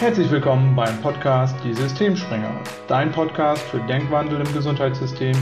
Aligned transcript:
Herzlich 0.00 0.30
willkommen 0.30 0.76
beim 0.76 0.96
Podcast 1.02 1.56
Die 1.64 1.74
Systemspringer, 1.74 2.60
dein 2.86 3.10
Podcast 3.10 3.60
für 3.64 3.80
Denkwandel 3.80 4.38
im 4.40 4.54
Gesundheitssystem 4.54 5.34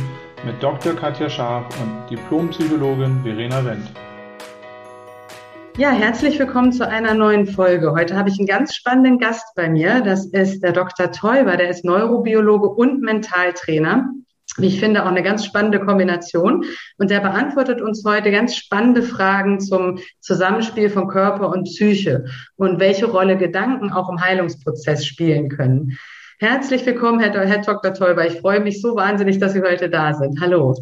mit 0.46 0.62
Dr. 0.62 0.94
Katja 0.94 1.28
Scharf 1.28 1.66
und 1.78 2.08
Diplompsychologin 2.08 3.22
Verena 3.22 3.62
Wendt. 3.62 3.92
Ja, 5.76 5.90
herzlich 5.90 6.38
willkommen 6.38 6.72
zu 6.72 6.88
einer 6.88 7.12
neuen 7.12 7.46
Folge. 7.46 7.92
Heute 7.92 8.16
habe 8.16 8.30
ich 8.30 8.38
einen 8.38 8.48
ganz 8.48 8.74
spannenden 8.74 9.18
Gast 9.18 9.44
bei 9.56 9.68
mir. 9.68 10.00
Das 10.00 10.24
ist 10.24 10.62
der 10.62 10.72
Dr. 10.72 11.12
Teuber, 11.12 11.58
der 11.58 11.68
ist 11.68 11.84
Neurobiologe 11.84 12.68
und 12.68 13.02
Mentaltrainer 13.02 14.08
wie 14.56 14.66
ich 14.66 14.80
finde, 14.80 15.02
auch 15.02 15.08
eine 15.08 15.22
ganz 15.22 15.44
spannende 15.44 15.80
Kombination. 15.80 16.64
Und 16.98 17.10
der 17.10 17.20
beantwortet 17.20 17.80
uns 17.80 18.04
heute 18.04 18.30
ganz 18.30 18.56
spannende 18.56 19.02
Fragen 19.02 19.60
zum 19.60 19.98
Zusammenspiel 20.20 20.90
von 20.90 21.08
Körper 21.08 21.50
und 21.50 21.64
Psyche 21.64 22.26
und 22.56 22.80
welche 22.80 23.06
Rolle 23.06 23.36
Gedanken 23.36 23.90
auch 23.90 24.08
im 24.08 24.20
Heilungsprozess 24.20 25.04
spielen 25.04 25.48
können. 25.48 25.98
Herzlich 26.38 26.84
willkommen, 26.84 27.20
Herr, 27.20 27.32
Herr 27.46 27.62
Dr. 27.62 27.94
Teuber. 27.94 28.26
Ich 28.26 28.40
freue 28.40 28.60
mich 28.60 28.80
so 28.82 28.94
wahnsinnig, 28.94 29.38
dass 29.38 29.54
Sie 29.54 29.62
heute 29.62 29.88
da 29.88 30.14
sind. 30.14 30.40
Hallo. 30.40 30.76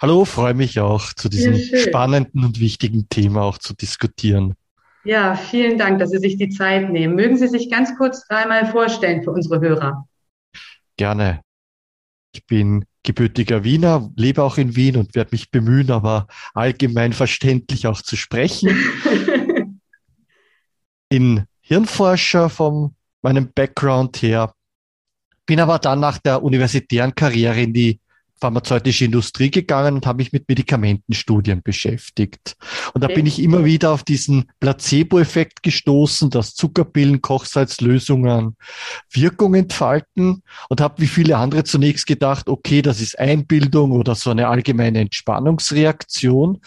Hallo, 0.00 0.24
freue 0.24 0.54
mich 0.54 0.80
auch, 0.80 1.12
zu 1.12 1.28
diesem 1.28 1.54
ja, 1.54 1.78
spannenden 1.78 2.44
und 2.44 2.58
wichtigen 2.58 3.08
Thema 3.08 3.42
auch 3.42 3.58
zu 3.58 3.74
diskutieren. 3.74 4.54
Ja, 5.04 5.36
vielen 5.36 5.78
Dank, 5.78 6.00
dass 6.00 6.10
Sie 6.10 6.18
sich 6.18 6.36
die 6.36 6.48
Zeit 6.48 6.90
nehmen. 6.90 7.14
Mögen 7.14 7.36
Sie 7.36 7.48
sich 7.48 7.70
ganz 7.70 7.96
kurz 7.96 8.24
einmal 8.28 8.66
vorstellen 8.66 9.22
für 9.22 9.30
unsere 9.30 9.60
Hörer? 9.60 10.08
Gerne. 10.96 11.42
Ich 12.34 12.44
bin 12.46 12.84
gebürtiger 13.02 13.64
Wiener, 13.64 14.10
lebe 14.16 14.42
auch 14.42 14.58
in 14.58 14.76
Wien 14.76 14.96
und 14.96 15.14
werde 15.14 15.30
mich 15.32 15.50
bemühen, 15.50 15.90
aber 15.90 16.26
allgemein 16.54 17.12
verständlich 17.12 17.86
auch 17.86 18.02
zu 18.02 18.16
sprechen. 18.16 18.70
bin 21.08 21.44
Hirnforscher 21.60 22.50
von 22.50 22.94
meinem 23.22 23.52
Background 23.52 24.20
her, 24.22 24.52
bin 25.46 25.60
aber 25.60 25.78
dann 25.78 26.00
nach 26.00 26.18
der 26.18 26.42
universitären 26.42 27.14
Karriere 27.14 27.62
in 27.62 27.72
die 27.72 28.00
pharmazeutische 28.40 29.04
Industrie 29.04 29.50
gegangen 29.50 29.94
und 29.96 30.06
habe 30.06 30.18
mich 30.18 30.32
mit 30.32 30.48
Medikamentenstudien 30.48 31.62
beschäftigt. 31.62 32.56
Und 32.94 33.02
da 33.02 33.08
bin 33.08 33.26
ich 33.26 33.42
immer 33.42 33.64
wieder 33.64 33.92
auf 33.92 34.02
diesen 34.02 34.50
Placebo-Effekt 34.60 35.62
gestoßen, 35.62 36.30
dass 36.30 36.54
Zuckerpillen, 36.54 37.20
Kochsalzlösungen 37.20 38.56
Wirkung 39.12 39.54
entfalten 39.54 40.42
und 40.68 40.80
habe 40.80 41.02
wie 41.02 41.06
viele 41.06 41.36
andere 41.36 41.64
zunächst 41.64 42.06
gedacht, 42.06 42.48
okay, 42.48 42.82
das 42.82 43.00
ist 43.00 43.18
Einbildung 43.18 43.92
oder 43.92 44.14
so 44.14 44.30
eine 44.30 44.48
allgemeine 44.48 45.00
Entspannungsreaktion. 45.00 46.60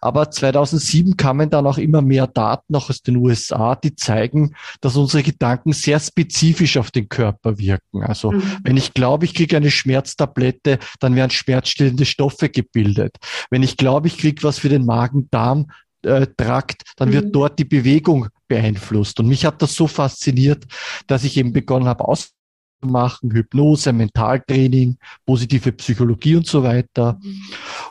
Aber 0.00 0.30
2007 0.30 1.16
kamen 1.16 1.50
dann 1.50 1.66
auch 1.66 1.78
immer 1.78 2.02
mehr 2.02 2.26
Daten 2.26 2.74
auch 2.74 2.90
aus 2.90 3.02
den 3.02 3.16
USA, 3.16 3.74
die 3.74 3.94
zeigen, 3.94 4.54
dass 4.80 4.96
unsere 4.96 5.22
Gedanken 5.22 5.72
sehr 5.72 6.00
spezifisch 6.00 6.76
auf 6.76 6.90
den 6.90 7.08
Körper 7.08 7.58
wirken. 7.58 8.02
Also 8.02 8.32
mhm. 8.32 8.42
wenn 8.64 8.76
ich 8.76 8.94
glaube, 8.94 9.24
ich 9.24 9.34
kriege 9.34 9.56
eine 9.56 9.70
Schmerztablette, 9.70 10.78
dann 11.06 11.16
werden 11.16 11.30
schmerzstillende 11.30 12.04
Stoffe 12.04 12.48
gebildet. 12.48 13.16
Wenn 13.50 13.62
ich 13.62 13.76
glaube, 13.76 14.08
ich 14.08 14.18
kriege 14.18 14.42
was 14.42 14.58
für 14.58 14.68
den 14.68 14.84
Magen-Darm, 14.84 15.70
äh, 16.02 16.26
Trakt, 16.36 16.82
dann 16.96 17.12
wird 17.12 17.26
mhm. 17.26 17.32
dort 17.32 17.58
die 17.58 17.64
Bewegung 17.64 18.28
beeinflusst. 18.48 19.18
Und 19.20 19.28
mich 19.28 19.44
hat 19.44 19.62
das 19.62 19.74
so 19.74 19.86
fasziniert, 19.86 20.64
dass 21.06 21.24
ich 21.24 21.36
eben 21.36 21.52
begonnen 21.52 21.88
habe, 21.88 22.04
auszumachen, 22.06 23.32
Hypnose, 23.32 23.92
Mentaltraining, 23.92 24.98
positive 25.24 25.72
Psychologie 25.72 26.36
und 26.36 26.46
so 26.46 26.62
weiter. 26.62 27.18
Mhm. 27.22 27.42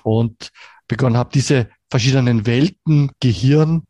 Und 0.04 0.52
begonnen 0.88 1.18
habe, 1.18 1.30
diese 1.34 1.70
verschiedenen 1.90 2.46
Welten, 2.46 3.12
Gehirn 3.20 3.84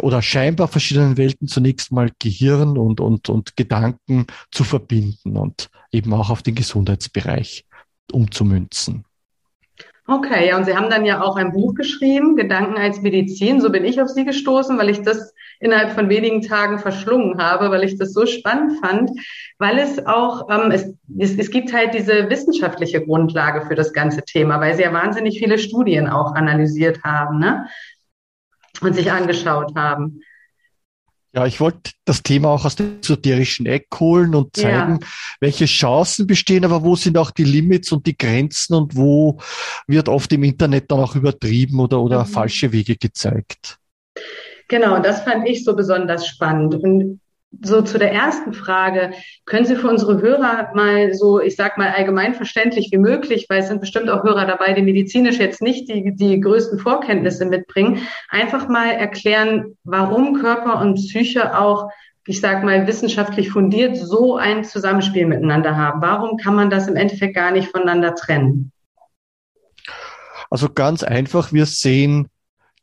oder 0.00 0.20
scheinbar 0.20 0.68
verschiedenen 0.68 1.16
Welten 1.16 1.46
zunächst 1.46 1.92
mal 1.92 2.10
Gehirn 2.18 2.76
und, 2.76 3.00
und, 3.00 3.28
und 3.28 3.56
Gedanken 3.56 4.26
zu 4.50 4.64
verbinden 4.64 5.36
und 5.36 5.70
eben 5.92 6.12
auch 6.12 6.30
auf 6.30 6.42
den 6.42 6.56
Gesundheitsbereich 6.56 7.65
umzumünzen. 8.12 9.04
Okay, 10.08 10.48
ja, 10.48 10.56
und 10.56 10.64
Sie 10.64 10.76
haben 10.76 10.88
dann 10.88 11.04
ja 11.04 11.20
auch 11.20 11.36
ein 11.36 11.52
Buch 11.52 11.74
geschrieben, 11.74 12.36
Gedanken 12.36 12.76
als 12.76 13.02
Medizin. 13.02 13.60
So 13.60 13.70
bin 13.70 13.84
ich 13.84 14.00
auf 14.00 14.08
Sie 14.08 14.24
gestoßen, 14.24 14.78
weil 14.78 14.88
ich 14.88 15.02
das 15.02 15.34
innerhalb 15.58 15.92
von 15.92 16.08
wenigen 16.08 16.42
Tagen 16.42 16.78
verschlungen 16.78 17.38
habe, 17.38 17.70
weil 17.70 17.82
ich 17.82 17.98
das 17.98 18.12
so 18.12 18.24
spannend 18.24 18.78
fand, 18.78 19.10
weil 19.58 19.78
es 19.78 20.06
auch, 20.06 20.48
ähm, 20.48 20.70
es, 20.70 20.94
es, 21.18 21.36
es 21.36 21.50
gibt 21.50 21.72
halt 21.72 21.92
diese 21.94 22.30
wissenschaftliche 22.30 23.04
Grundlage 23.04 23.66
für 23.66 23.74
das 23.74 23.92
ganze 23.92 24.22
Thema, 24.22 24.60
weil 24.60 24.74
Sie 24.74 24.82
ja 24.82 24.92
wahnsinnig 24.92 25.40
viele 25.40 25.58
Studien 25.58 26.06
auch 26.06 26.34
analysiert 26.34 27.02
haben, 27.02 27.40
ne? 27.40 27.66
Und 28.80 28.94
sich 28.94 29.10
angeschaut 29.10 29.74
haben. 29.74 30.20
Ja, 31.36 31.44
ich 31.44 31.60
wollte 31.60 31.90
das 32.06 32.22
Thema 32.22 32.48
auch 32.48 32.64
aus 32.64 32.76
dem 32.76 32.98
esoterischen 33.00 33.66
Eck 33.66 33.88
holen 34.00 34.34
und 34.34 34.56
zeigen, 34.56 35.00
ja. 35.02 35.08
welche 35.40 35.66
Chancen 35.66 36.26
bestehen, 36.26 36.64
aber 36.64 36.82
wo 36.82 36.96
sind 36.96 37.18
auch 37.18 37.30
die 37.30 37.44
Limits 37.44 37.92
und 37.92 38.06
die 38.06 38.16
Grenzen 38.16 38.74
und 38.74 38.96
wo 38.96 39.38
wird 39.86 40.08
oft 40.08 40.32
im 40.32 40.44
Internet 40.44 40.90
dann 40.90 41.00
auch 41.00 41.14
übertrieben 41.14 41.78
oder, 41.78 42.00
oder 42.00 42.20
mhm. 42.20 42.28
falsche 42.28 42.72
Wege 42.72 42.96
gezeigt. 42.96 43.78
Genau, 44.68 44.98
das 44.98 45.20
fand 45.24 45.46
ich 45.46 45.62
so 45.62 45.76
besonders 45.76 46.26
spannend. 46.26 46.74
Und 46.74 47.20
so 47.62 47.82
zu 47.82 47.98
der 47.98 48.12
ersten 48.12 48.52
Frage, 48.52 49.12
können 49.44 49.64
Sie 49.64 49.76
für 49.76 49.88
unsere 49.88 50.20
Hörer 50.20 50.70
mal 50.74 51.14
so, 51.14 51.40
ich 51.40 51.56
sag 51.56 51.78
mal 51.78 51.90
allgemein 51.90 52.34
verständlich 52.34 52.88
wie 52.92 52.98
möglich, 52.98 53.46
weil 53.48 53.60
es 53.60 53.68
sind 53.68 53.80
bestimmt 53.80 54.10
auch 54.10 54.24
Hörer 54.24 54.46
dabei, 54.46 54.72
die 54.72 54.82
medizinisch 54.82 55.38
jetzt 55.38 55.62
nicht 55.62 55.88
die, 55.88 56.14
die 56.14 56.40
größten 56.40 56.78
Vorkenntnisse 56.78 57.46
mitbringen, 57.46 58.06
einfach 58.30 58.68
mal 58.68 58.90
erklären, 58.90 59.76
warum 59.84 60.40
Körper 60.40 60.80
und 60.80 60.94
Psyche 60.96 61.58
auch, 61.58 61.90
ich 62.26 62.40
sag 62.40 62.64
mal, 62.64 62.86
wissenschaftlich 62.86 63.50
fundiert 63.50 63.96
so 63.96 64.36
ein 64.36 64.64
Zusammenspiel 64.64 65.26
miteinander 65.26 65.76
haben. 65.76 66.02
Warum 66.02 66.36
kann 66.38 66.54
man 66.54 66.70
das 66.70 66.88
im 66.88 66.96
Endeffekt 66.96 67.34
gar 67.34 67.52
nicht 67.52 67.70
voneinander 67.70 68.14
trennen? 68.14 68.72
Also 70.50 70.68
ganz 70.72 71.02
einfach, 71.02 71.52
wir 71.52 71.66
sehen 71.66 72.28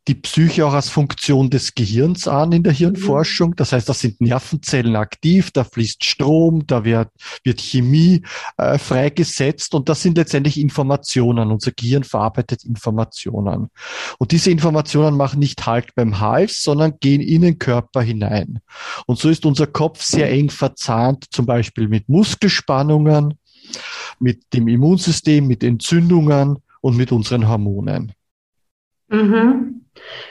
die 0.06 0.14
Psyche 0.14 0.66
auch 0.66 0.74
als 0.74 0.90
Funktion 0.90 1.48
des 1.48 1.74
Gehirns 1.74 2.28
an 2.28 2.52
in 2.52 2.62
der 2.62 2.72
Hirnforschung. 2.72 3.50
Mhm. 3.50 3.56
Das 3.56 3.72
heißt, 3.72 3.88
da 3.88 3.94
sind 3.94 4.20
Nervenzellen 4.20 4.96
aktiv, 4.96 5.50
da 5.50 5.64
fließt 5.64 6.04
Strom, 6.04 6.66
da 6.66 6.84
wird, 6.84 7.08
wird 7.42 7.60
Chemie 7.60 8.22
äh, 8.58 8.76
freigesetzt 8.76 9.74
und 9.74 9.88
das 9.88 10.02
sind 10.02 10.18
letztendlich 10.18 10.60
Informationen. 10.60 11.50
Unser 11.50 11.72
Gehirn 11.72 12.04
verarbeitet 12.04 12.64
Informationen. 12.64 13.70
Und 14.18 14.32
diese 14.32 14.50
Informationen 14.50 15.16
machen 15.16 15.40
nicht 15.40 15.64
Halt 15.64 15.94
beim 15.94 16.20
Hals, 16.20 16.62
sondern 16.62 16.98
gehen 17.00 17.22
in 17.22 17.42
den 17.42 17.58
Körper 17.58 18.02
hinein. 18.02 18.60
Und 19.06 19.18
so 19.18 19.30
ist 19.30 19.46
unser 19.46 19.66
Kopf 19.66 20.02
sehr 20.02 20.30
eng 20.30 20.50
verzahnt, 20.50 21.24
zum 21.30 21.46
Beispiel 21.46 21.88
mit 21.88 22.08
Muskelspannungen, 22.10 23.38
mit 24.18 24.52
dem 24.52 24.68
Immunsystem, 24.68 25.46
mit 25.46 25.64
Entzündungen 25.64 26.58
und 26.82 26.96
mit 26.96 27.12
unseren 27.12 27.48
Hormonen. 27.48 28.12
Mhm. 29.08 29.83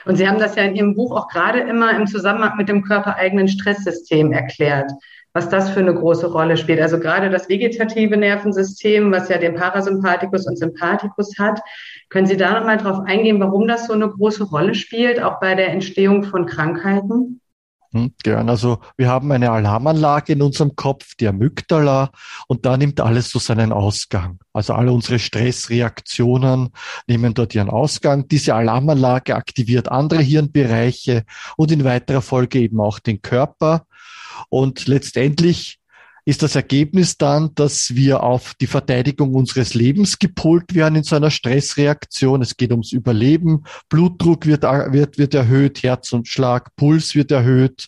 Und 0.06 0.17
Sie 0.17 0.28
haben 0.28 0.39
das 0.39 0.56
ja 0.56 0.63
in 0.63 0.75
Ihrem 0.75 0.95
Buch 0.95 1.16
auch 1.16 1.28
gerade 1.28 1.59
immer 1.59 1.95
im 1.95 2.07
Zusammenhang 2.07 2.57
mit 2.57 2.69
dem 2.69 2.84
körpereigenen 2.84 3.47
Stresssystem 3.47 4.31
erklärt, 4.31 4.91
was 5.34 5.50
das 5.50 5.69
für 5.69 5.79
eine 5.79 5.94
große 5.94 6.28
Rolle 6.28 6.57
spielt. 6.57 6.81
Also 6.81 7.00
gerade 7.00 7.29
das 7.29 7.50
vegetative 7.50 8.17
Nervensystem, 8.17 9.11
was 9.11 9.29
ja 9.29 9.38
den 9.38 9.56
Parasympathikus 9.56 10.47
und 10.47 10.57
Sympathikus 10.57 11.38
hat. 11.39 11.61
Können 12.09 12.28
Sie 12.28 12.38
da 12.38 12.59
nochmal 12.59 12.78
drauf 12.78 13.00
eingehen, 13.06 13.39
warum 13.39 13.67
das 13.67 13.88
so 13.88 13.94
eine 13.94 14.09
große 14.09 14.45
Rolle 14.45 14.75
spielt, 14.75 15.22
auch 15.22 15.39
bei 15.39 15.56
der 15.56 15.69
Entstehung 15.69 16.23
von 16.23 16.45
Krankheiten? 16.45 17.41
Hm, 17.94 18.12
gern. 18.24 18.50
Also 18.50 18.80
wir 18.98 19.08
haben 19.08 19.31
eine 19.31 19.52
Alarmanlage 19.52 20.34
in 20.34 20.42
unserem 20.42 20.76
Kopf, 20.76 21.14
die 21.16 21.28
Amygdala, 21.28 22.09
und 22.48 22.66
da 22.66 22.76
nimmt 22.76 23.00
alles 23.00 23.30
so 23.30 23.38
seinen 23.38 23.72
Ausgang. 23.72 24.40
Also 24.52 24.74
alle 24.74 24.92
unsere 24.92 25.20
Stressreaktionen 25.20 26.70
nehmen 27.08 27.36
dort 27.36 27.53
ihren 27.53 27.70
Ausgang. 27.70 28.28
Diese 28.28 28.56
Alarmanlage 28.56 29.36
aktiviert 29.36 29.90
andere 29.90 30.24
Hirnbereiche 30.24 31.24
und 31.56 31.72
in 31.72 31.84
weiterer 31.84 32.24
Folge 32.24 32.59
eben 32.59 32.82
auch 32.82 32.98
den 32.98 33.22
Körper. 33.22 33.85
Und 34.50 34.88
letztendlich 34.88 35.79
ist 36.25 36.41
das 36.41 36.55
Ergebnis 36.55 37.17
dann, 37.17 37.53
dass 37.55 37.96
wir 37.96 38.23
auf 38.23 38.53
die 38.55 38.67
Verteidigung 38.67 39.34
unseres 39.34 39.73
Lebens 39.73 40.20
gepolt 40.20 40.73
werden 40.73 40.96
in 40.96 41.03
so 41.03 41.16
einer 41.16 41.31
Stressreaktion. 41.31 42.41
Es 42.41 42.55
geht 42.55 42.72
ums 42.72 42.93
Überleben, 42.93 43.64
Blutdruck 43.90 44.46
wird, 44.46 44.64
wird, 44.64 45.17
wird 45.17 45.34
erhöht, 45.34 45.84
Herz 45.84 46.14
und 46.14 46.28
Schlag, 46.28 46.75
Puls 46.75 47.14
wird 47.14 47.31
erhöht. 47.31 47.87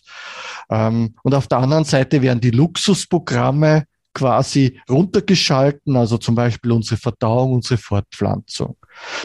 Ähm, 0.70 1.14
und 1.22 1.34
auf 1.34 1.46
der 1.46 1.58
anderen 1.58 1.84
Seite 1.84 2.20
werden 2.20 2.40
die 2.40 2.50
Luxusprogramme 2.50 3.84
quasi 4.12 4.80
runtergeschalten, 4.88 5.96
also 5.96 6.16
zum 6.18 6.34
Beispiel 6.34 6.72
unsere 6.72 6.96
Verdauung, 6.96 7.52
unsere 7.52 7.78
Fortpflanzung. 7.78 8.76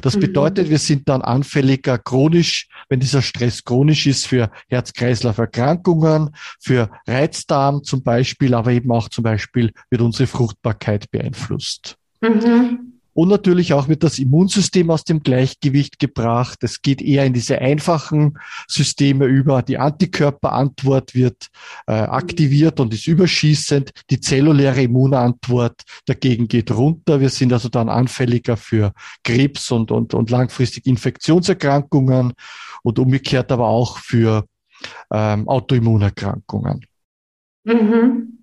Das 0.01 0.15
mhm. 0.15 0.21
bedeutet, 0.21 0.69
wir 0.69 0.79
sind 0.79 1.07
dann 1.09 1.21
anfälliger 1.21 1.97
chronisch, 1.97 2.68
wenn 2.89 3.00
dieser 3.00 3.21
Stress 3.21 3.63
chronisch 3.63 4.07
ist, 4.07 4.27
für 4.27 4.51
Herz-Kreislauf-Erkrankungen, 4.69 6.31
für 6.59 6.89
Reizdarm 7.07 7.83
zum 7.83 8.03
Beispiel, 8.03 8.53
aber 8.53 8.71
eben 8.71 8.91
auch 8.91 9.09
zum 9.09 9.23
Beispiel 9.23 9.71
wird 9.89 10.01
unsere 10.01 10.27
Fruchtbarkeit 10.27 11.09
beeinflusst. 11.12 11.97
Mhm. 12.21 12.90
Und 13.13 13.29
natürlich 13.29 13.73
auch 13.73 13.87
wird 13.87 14.03
das 14.03 14.19
Immunsystem 14.19 14.89
aus 14.89 15.03
dem 15.03 15.21
Gleichgewicht 15.21 15.99
gebracht. 15.99 16.59
Es 16.61 16.81
geht 16.81 17.01
eher 17.01 17.25
in 17.25 17.33
diese 17.33 17.59
einfachen 17.59 18.37
Systeme 18.67 19.25
über. 19.25 19.61
Die 19.61 19.77
Antikörperantwort 19.77 21.13
wird 21.13 21.47
äh, 21.87 21.93
aktiviert 21.93 22.79
und 22.79 22.93
ist 22.93 23.07
überschießend. 23.07 23.91
Die 24.09 24.19
zelluläre 24.19 24.83
Immunantwort 24.83 25.81
dagegen 26.05 26.47
geht 26.47 26.71
runter. 26.71 27.19
Wir 27.19 27.29
sind 27.29 27.51
also 27.51 27.69
dann 27.69 27.89
anfälliger 27.89 28.55
für 28.55 28.93
Krebs 29.23 29.71
und, 29.71 29.91
und, 29.91 30.13
und 30.13 30.29
langfristig 30.29 30.85
Infektionserkrankungen 30.85 32.33
und 32.83 32.99
umgekehrt 32.99 33.51
aber 33.51 33.67
auch 33.67 33.97
für 33.97 34.45
ähm, 35.11 35.47
Autoimmunerkrankungen. 35.47 36.85
Mhm. 37.63 38.40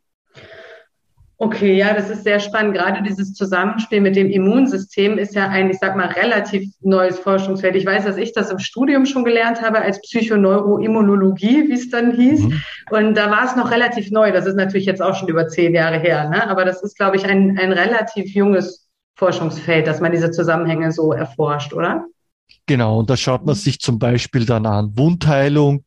Okay, 1.40 1.76
ja, 1.76 1.94
das 1.94 2.11
ist 2.11 2.25
sehr 2.25 2.40
spannend. 2.40 2.75
Gerade 2.75 3.00
dieses 3.00 3.32
Zusammenspiel 3.32 4.00
mit 4.00 4.17
dem 4.17 4.29
Immunsystem 4.29 5.19
ist 5.19 5.37
ja 5.37 5.49
ein, 5.49 5.70
ich 5.70 5.79
sag 5.79 5.96
mal, 5.96 6.08
relativ 6.08 6.69
neues 6.81 7.17
Forschungsfeld. 7.20 7.76
Ich 7.76 7.87
weiß, 7.87 8.05
dass 8.05 8.17
ich 8.17 8.32
das 8.32 8.50
im 8.50 8.58
Studium 8.58 9.06
schon 9.06 9.25
gelernt 9.25 9.62
habe 9.62 9.81
als 9.81 10.00
Psychoneuroimmunologie, 10.00 11.69
wie 11.69 11.75
es 11.75 11.90
dann 11.90 12.12
hieß. 12.17 12.40
Mhm. 12.40 12.62
Und 12.90 13.14
da 13.14 13.31
war 13.31 13.44
es 13.44 13.55
noch 13.55 13.70
relativ 13.70 14.11
neu. 14.11 14.32
Das 14.32 14.46
ist 14.46 14.56
natürlich 14.56 14.87
jetzt 14.87 15.00
auch 15.00 15.14
schon 15.14 15.29
über 15.29 15.46
zehn 15.46 15.76
Jahre 15.76 16.00
her. 16.00 16.29
Ne? 16.29 16.50
Aber 16.50 16.64
das 16.64 16.82
ist, 16.82 16.96
glaube 16.96 17.17
ich, 17.17 17.25
ein, 17.25 17.56
ein 17.56 17.73
relativ 17.73 18.35
junges 18.35 18.88
Forschungsfeld, 19.14 19.87
dass 19.87 20.00
man 20.00 20.11
diese 20.11 20.32
Zusammenhänge 20.32 20.90
so 20.90 21.12
erforscht, 21.12 21.73
oder? 21.73 22.05
Genau, 22.67 22.99
und 22.99 23.11
da 23.11 23.17
schaut 23.17 23.46
man 23.46 23.55
sich 23.55 23.79
zum 23.79 24.00
Beispiel 24.00 24.44
dann 24.44 24.67
an 24.67 24.96
Wundheilung. 24.96 25.85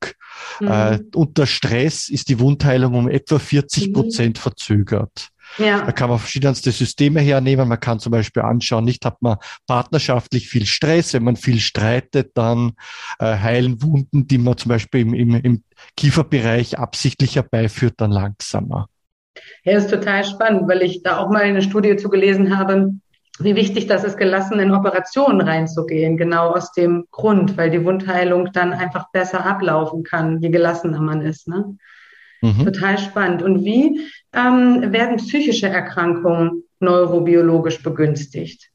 Mhm. 0.62 0.68
Äh, 0.68 1.00
unter 1.14 1.46
Stress 1.46 2.08
ist 2.08 2.30
die 2.30 2.40
Wundheilung 2.40 2.94
um 2.94 3.10
etwa 3.10 3.38
40 3.38 3.92
Prozent 3.94 4.38
mhm. 4.38 4.42
verzögert. 4.42 5.30
Ja. 5.58 5.82
Da 5.82 5.92
kann 5.92 6.10
man 6.10 6.20
verschiedenste 6.20 6.72
Systeme 6.72 7.20
hernehmen. 7.20 7.68
Man 7.68 7.80
kann 7.80 8.00
zum 8.00 8.12
Beispiel 8.12 8.44
anschauen, 8.44 8.86
nicht 8.86 9.06
hat 9.06 9.22
man 9.22 9.38
partnerschaftlich 9.68 10.50
viel 10.50 10.66
Stress. 10.66 11.14
Wenn 11.14 11.24
man 11.24 11.36
viel 11.36 11.60
streitet, 11.60 12.32
dann 12.36 12.74
äh, 13.20 13.38
heilen 13.38 13.82
Wunden, 13.82 14.28
die 14.28 14.38
man 14.38 14.58
zum 14.58 14.70
Beispiel 14.70 15.02
im, 15.02 15.14
im, 15.14 15.36
im 15.36 15.64
Kieferbereich 15.98 16.78
absichtlich 16.78 17.36
herbeiführt, 17.36 17.96
dann 17.98 18.12
langsamer. 18.12 18.88
Ja, 19.64 19.78
ist 19.78 19.90
total 19.90 20.24
spannend, 20.24 20.68
weil 20.68 20.82
ich 20.82 21.04
da 21.04 21.18
auch 21.18 21.30
mal 21.30 21.44
eine 21.44 21.62
Studie 21.62 21.96
zu 21.96 22.10
gelesen 22.10 22.58
habe, 22.58 22.94
wie 23.40 23.56
wichtig 23.56 23.88
das 23.88 24.04
ist, 24.04 24.18
gelassen 24.18 24.60
in 24.60 24.72
Operationen 24.72 25.42
reinzugehen, 25.42 26.18
genau 26.18 26.52
aus 26.52 26.74
dem 26.74 27.06
Grund, 27.12 27.58
weil 27.58 27.72
die 27.72 27.84
Wundheilung 27.86 28.52
dann 28.54 28.74
einfach 28.74 29.10
besser 29.12 29.46
ablaufen 29.46 30.04
kann, 30.04 30.40
je 30.42 30.50
gelassener 30.50 31.00
man 31.00 31.22
ist. 31.22 31.48
Ne? 31.48 31.78
Mhm. 32.42 32.66
Total 32.66 32.98
spannend. 32.98 33.42
Und 33.42 33.64
wie 33.64 34.00
ähm, 34.34 34.92
werden 34.92 35.18
psychische 35.18 35.68
Erkrankungen 35.68 36.64
neurobiologisch 36.80 37.82
begünstigt? 37.84 38.70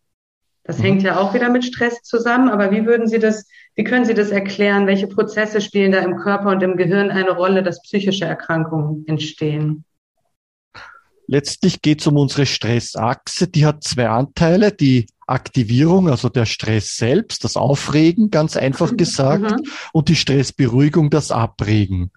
Das 0.64 0.79
mhm. 0.79 0.82
hängt 0.82 1.03
ja 1.03 1.19
auch 1.19 1.35
wieder 1.35 1.49
mit 1.49 1.64
Stress 1.64 2.03
zusammen, 2.03 2.49
aber 2.49 2.70
wie 2.73 2.87
würden 2.87 3.06
Sie 3.06 3.19
das, 3.19 3.47
wie 3.75 3.85
können 3.85 4.05
Sie 4.05 4.14
das 4.14 4.31
erklären? 4.31 4.87
Welche 4.87 5.06
Prozesse 5.06 5.61
spielen 5.61 5.93
da 5.93 6.00
im 6.00 6.17
Körper 6.17 6.50
und 6.50 6.62
im 6.62 6.76
Gehirn 6.76 7.11
eine 7.11 7.31
Rolle, 7.31 7.62
dass 7.62 7.82
psychische 7.82 8.25
Erkrankungen 8.25 9.05
entstehen? 9.06 9.85
Letztlich 11.29 11.82
geht 11.82 12.00
es 12.00 12.06
um 12.06 12.17
unsere 12.17 12.47
Stressachse. 12.47 13.49
Die 13.49 13.67
hat 13.67 13.82
zwei 13.82 14.09
Anteile. 14.09 14.73
Die 14.73 15.06
Aktivierung, 15.26 16.08
also 16.08 16.28
der 16.28 16.46
Stress 16.46 16.96
selbst, 16.96 17.44
das 17.44 17.56
Aufregen, 17.56 18.31
ganz 18.31 18.56
einfach 18.56 18.93
mhm. 18.93 18.96
gesagt, 18.96 19.50
mhm. 19.50 19.70
und 19.93 20.08
die 20.08 20.17
Stressberuhigung, 20.17 21.11
das 21.11 21.31
Abregen. 21.31 22.12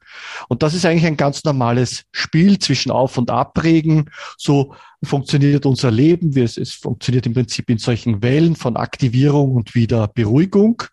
Und 0.47 0.61
das 0.61 0.73
ist 0.73 0.85
eigentlich 0.85 1.05
ein 1.05 1.17
ganz 1.17 1.43
normales 1.43 2.03
Spiel 2.11 2.59
zwischen 2.59 2.91
Auf- 2.91 3.17
und 3.17 3.31
Abregen. 3.31 4.11
So 4.37 4.75
funktioniert 5.03 5.65
unser 5.65 5.91
Leben. 5.91 6.37
Es, 6.37 6.57
es 6.57 6.73
funktioniert 6.73 7.25
im 7.25 7.33
Prinzip 7.33 7.69
in 7.69 7.79
solchen 7.79 8.21
Wellen 8.21 8.55
von 8.55 8.77
Aktivierung 8.77 9.55
und 9.55 9.73
wieder 9.73 10.07
Beruhigung. 10.07 10.83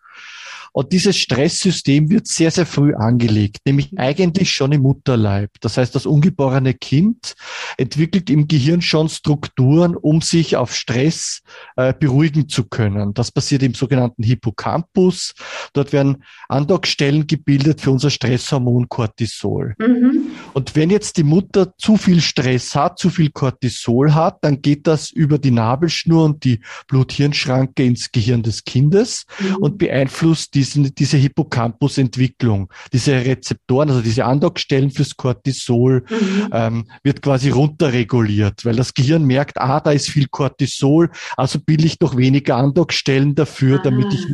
Und 0.77 0.93
dieses 0.93 1.17
Stresssystem 1.17 2.11
wird 2.11 2.27
sehr, 2.27 2.51
sehr 2.51 2.67
früh 2.67 2.93
angelegt, 2.93 3.61
nämlich 3.65 3.97
eigentlich 3.97 4.51
schon 4.51 4.71
im 4.73 4.83
Mutterleib. 4.83 5.49
Das 5.59 5.75
heißt, 5.75 5.95
das 5.95 6.05
ungeborene 6.05 6.75
Kind 6.75 7.33
entwickelt 7.77 8.29
im 8.29 8.47
Gehirn 8.47 8.83
schon 8.83 9.09
Strukturen, 9.09 9.95
um 9.95 10.21
sich 10.21 10.55
auf 10.55 10.75
Stress 10.75 11.41
äh, 11.77 11.95
beruhigen 11.99 12.47
zu 12.47 12.65
können. 12.65 13.15
Das 13.15 13.31
passiert 13.31 13.63
im 13.63 13.73
sogenannten 13.73 14.21
Hippocampus. 14.21 15.33
Dort 15.73 15.93
werden 15.93 16.23
Andockstellen 16.47 17.25
gebildet 17.25 17.81
für 17.81 17.89
unser 17.89 18.11
Stresshormon 18.11 18.87
Cortisol. 18.87 19.73
Mhm. 19.79 20.27
Und 20.53 20.75
wenn 20.75 20.91
jetzt 20.91 21.17
die 21.17 21.23
Mutter 21.23 21.75
zu 21.79 21.97
viel 21.97 22.21
Stress 22.21 22.75
hat, 22.75 22.99
zu 22.99 23.09
viel 23.09 23.31
Cortisol 23.31 24.13
hat, 24.13 24.43
dann 24.43 24.61
geht 24.61 24.85
das 24.85 25.09
über 25.09 25.39
die 25.39 25.49
Nabelschnur 25.49 26.23
und 26.23 26.43
die 26.43 26.59
Blut-Hirn-Schranke 26.87 27.83
ins 27.83 28.11
Gehirn 28.11 28.43
des 28.43 28.63
Kindes 28.63 29.25
mhm. 29.39 29.55
und 29.55 29.77
beeinflusst 29.79 30.53
die 30.53 30.66
diesen, 30.67 30.95
diese 30.95 31.17
Hippocampus-Entwicklung, 31.17 32.71
diese 32.93 33.13
Rezeptoren, 33.13 33.89
also 33.89 34.01
diese 34.01 34.25
Andockstellen 34.25 34.91
fürs 34.91 35.15
Cortisol, 35.15 36.05
mhm. 36.09 36.49
ähm, 36.51 36.85
wird 37.03 37.21
quasi 37.21 37.49
runterreguliert, 37.49 38.65
weil 38.65 38.75
das 38.75 38.93
Gehirn 38.93 39.25
merkt, 39.25 39.59
ah, 39.59 39.79
da 39.79 39.91
ist 39.91 40.09
viel 40.09 40.27
Cortisol, 40.27 41.09
also 41.35 41.59
bilde 41.59 41.85
ich 41.85 41.99
doch 41.99 42.17
weniger 42.17 42.57
Andockstellen 42.57 43.35
dafür, 43.35 43.79
ah. 43.79 43.83
damit 43.83 44.13
ich 44.13 44.25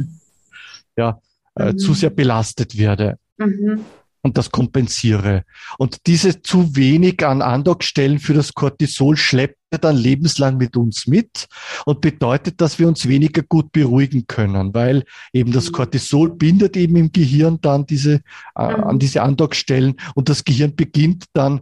ja, 0.97 1.19
äh, 1.56 1.71
mhm. 1.71 1.77
zu 1.77 1.94
sehr 1.94 2.09
belastet 2.09 2.77
werde. 2.77 3.18
Mhm 3.38 3.85
und 4.24 4.38
das 4.38 4.51
kompensiere. 4.51 5.44
Und 5.77 6.07
diese 6.07 6.41
zu 6.41 6.75
wenig 6.75 7.25
an 7.25 7.41
Andockstellen 7.41 8.19
für 8.19 8.33
das 8.33 8.53
Cortisol 8.53 9.18
schleppt 9.18 9.59
dann 9.78 9.96
lebenslang 9.96 10.58
mit 10.58 10.78
uns 10.78 11.08
mit 11.08 11.48
und 11.86 12.02
bedeutet, 12.02 12.62
dass 12.62 12.80
wir 12.80 12.88
uns 12.88 13.08
weniger 13.08 13.42
gut 13.42 13.72
beruhigen 13.72 14.28
können, 14.28 14.74
weil 14.74 15.04
eben 15.31 15.52
das 15.52 15.68
mhm. 15.68 15.74
Cortisol 15.74 16.36
bindet 16.36 16.78
eben 16.78 16.96
im 16.96 17.12
Gehirn 17.12 17.60
dann 17.62 17.86
diese, 17.86 18.22
äh, 18.56 18.78
mhm. 18.78 18.84
an 18.84 19.00
diese 19.00 19.22
Andockstellen 19.22 19.96
und 20.16 20.30
das 20.30 20.44
Gehirn 20.44 20.75
beginnt 20.75 21.25
dann 21.34 21.62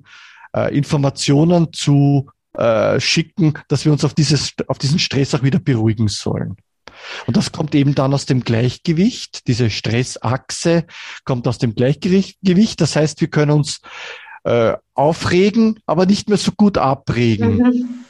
äh, 0.55 0.75
Informationen 0.75 1.73
zu 1.73 2.29
äh, 2.53 2.99
schicken, 2.99 3.53
dass 3.67 3.85
wir 3.85 3.91
uns 3.91 4.03
auf 4.03 4.13
dieses, 4.13 4.53
auf 4.67 4.77
diesen 4.77 4.99
Stress 4.99 5.33
auch 5.33 5.43
wieder 5.43 5.59
beruhigen 5.59 6.07
sollen. 6.07 6.57
Und 7.25 7.37
das 7.37 7.51
kommt 7.51 7.73
eben 7.75 7.95
dann 7.95 8.13
aus 8.13 8.25
dem 8.25 8.43
Gleichgewicht. 8.43 9.47
Diese 9.47 9.69
Stressachse 9.69 10.85
kommt 11.23 11.47
aus 11.47 11.57
dem 11.57 11.75
Gleichgewicht. 11.75 12.81
Das 12.81 12.95
heißt, 12.95 13.21
wir 13.21 13.29
können 13.29 13.51
uns 13.51 13.79
äh, 14.43 14.75
aufregen, 14.93 15.79
aber 15.85 16.05
nicht 16.05 16.29
mehr 16.29 16.37
so 16.37 16.51
gut 16.51 16.77
abregen. 16.77 17.57
Mhm. 17.57 18.00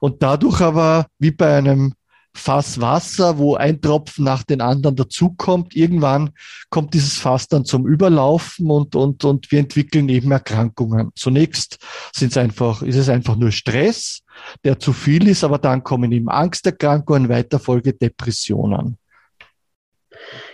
Und 0.00 0.22
dadurch 0.22 0.60
aber, 0.60 1.06
wie 1.18 1.30
bei 1.30 1.56
einem 1.56 1.94
Fass 2.32 2.80
Wasser, 2.80 3.38
wo 3.38 3.56
ein 3.56 3.80
Tropfen 3.80 4.24
nach 4.24 4.44
den 4.44 4.60
anderen 4.60 4.96
dazukommt. 4.96 5.74
Irgendwann 5.74 6.30
kommt 6.70 6.94
dieses 6.94 7.18
Fass 7.18 7.48
dann 7.48 7.64
zum 7.64 7.86
Überlaufen 7.86 8.70
und, 8.70 8.94
und, 8.94 9.24
und 9.24 9.50
wir 9.50 9.58
entwickeln 9.58 10.08
eben 10.08 10.30
Erkrankungen. 10.30 11.10
Zunächst 11.16 11.78
sind 12.14 12.30
es 12.30 12.36
einfach, 12.36 12.82
ist 12.82 12.96
es 12.96 13.08
einfach 13.08 13.36
nur 13.36 13.50
Stress, 13.50 14.22
der 14.64 14.78
zu 14.78 14.92
viel 14.92 15.26
ist, 15.26 15.42
aber 15.42 15.58
dann 15.58 15.82
kommen 15.82 16.12
eben 16.12 16.28
Angsterkrankungen, 16.28 17.28
weiter 17.28 17.58
Folge 17.58 17.94
Depressionen. 17.94 18.99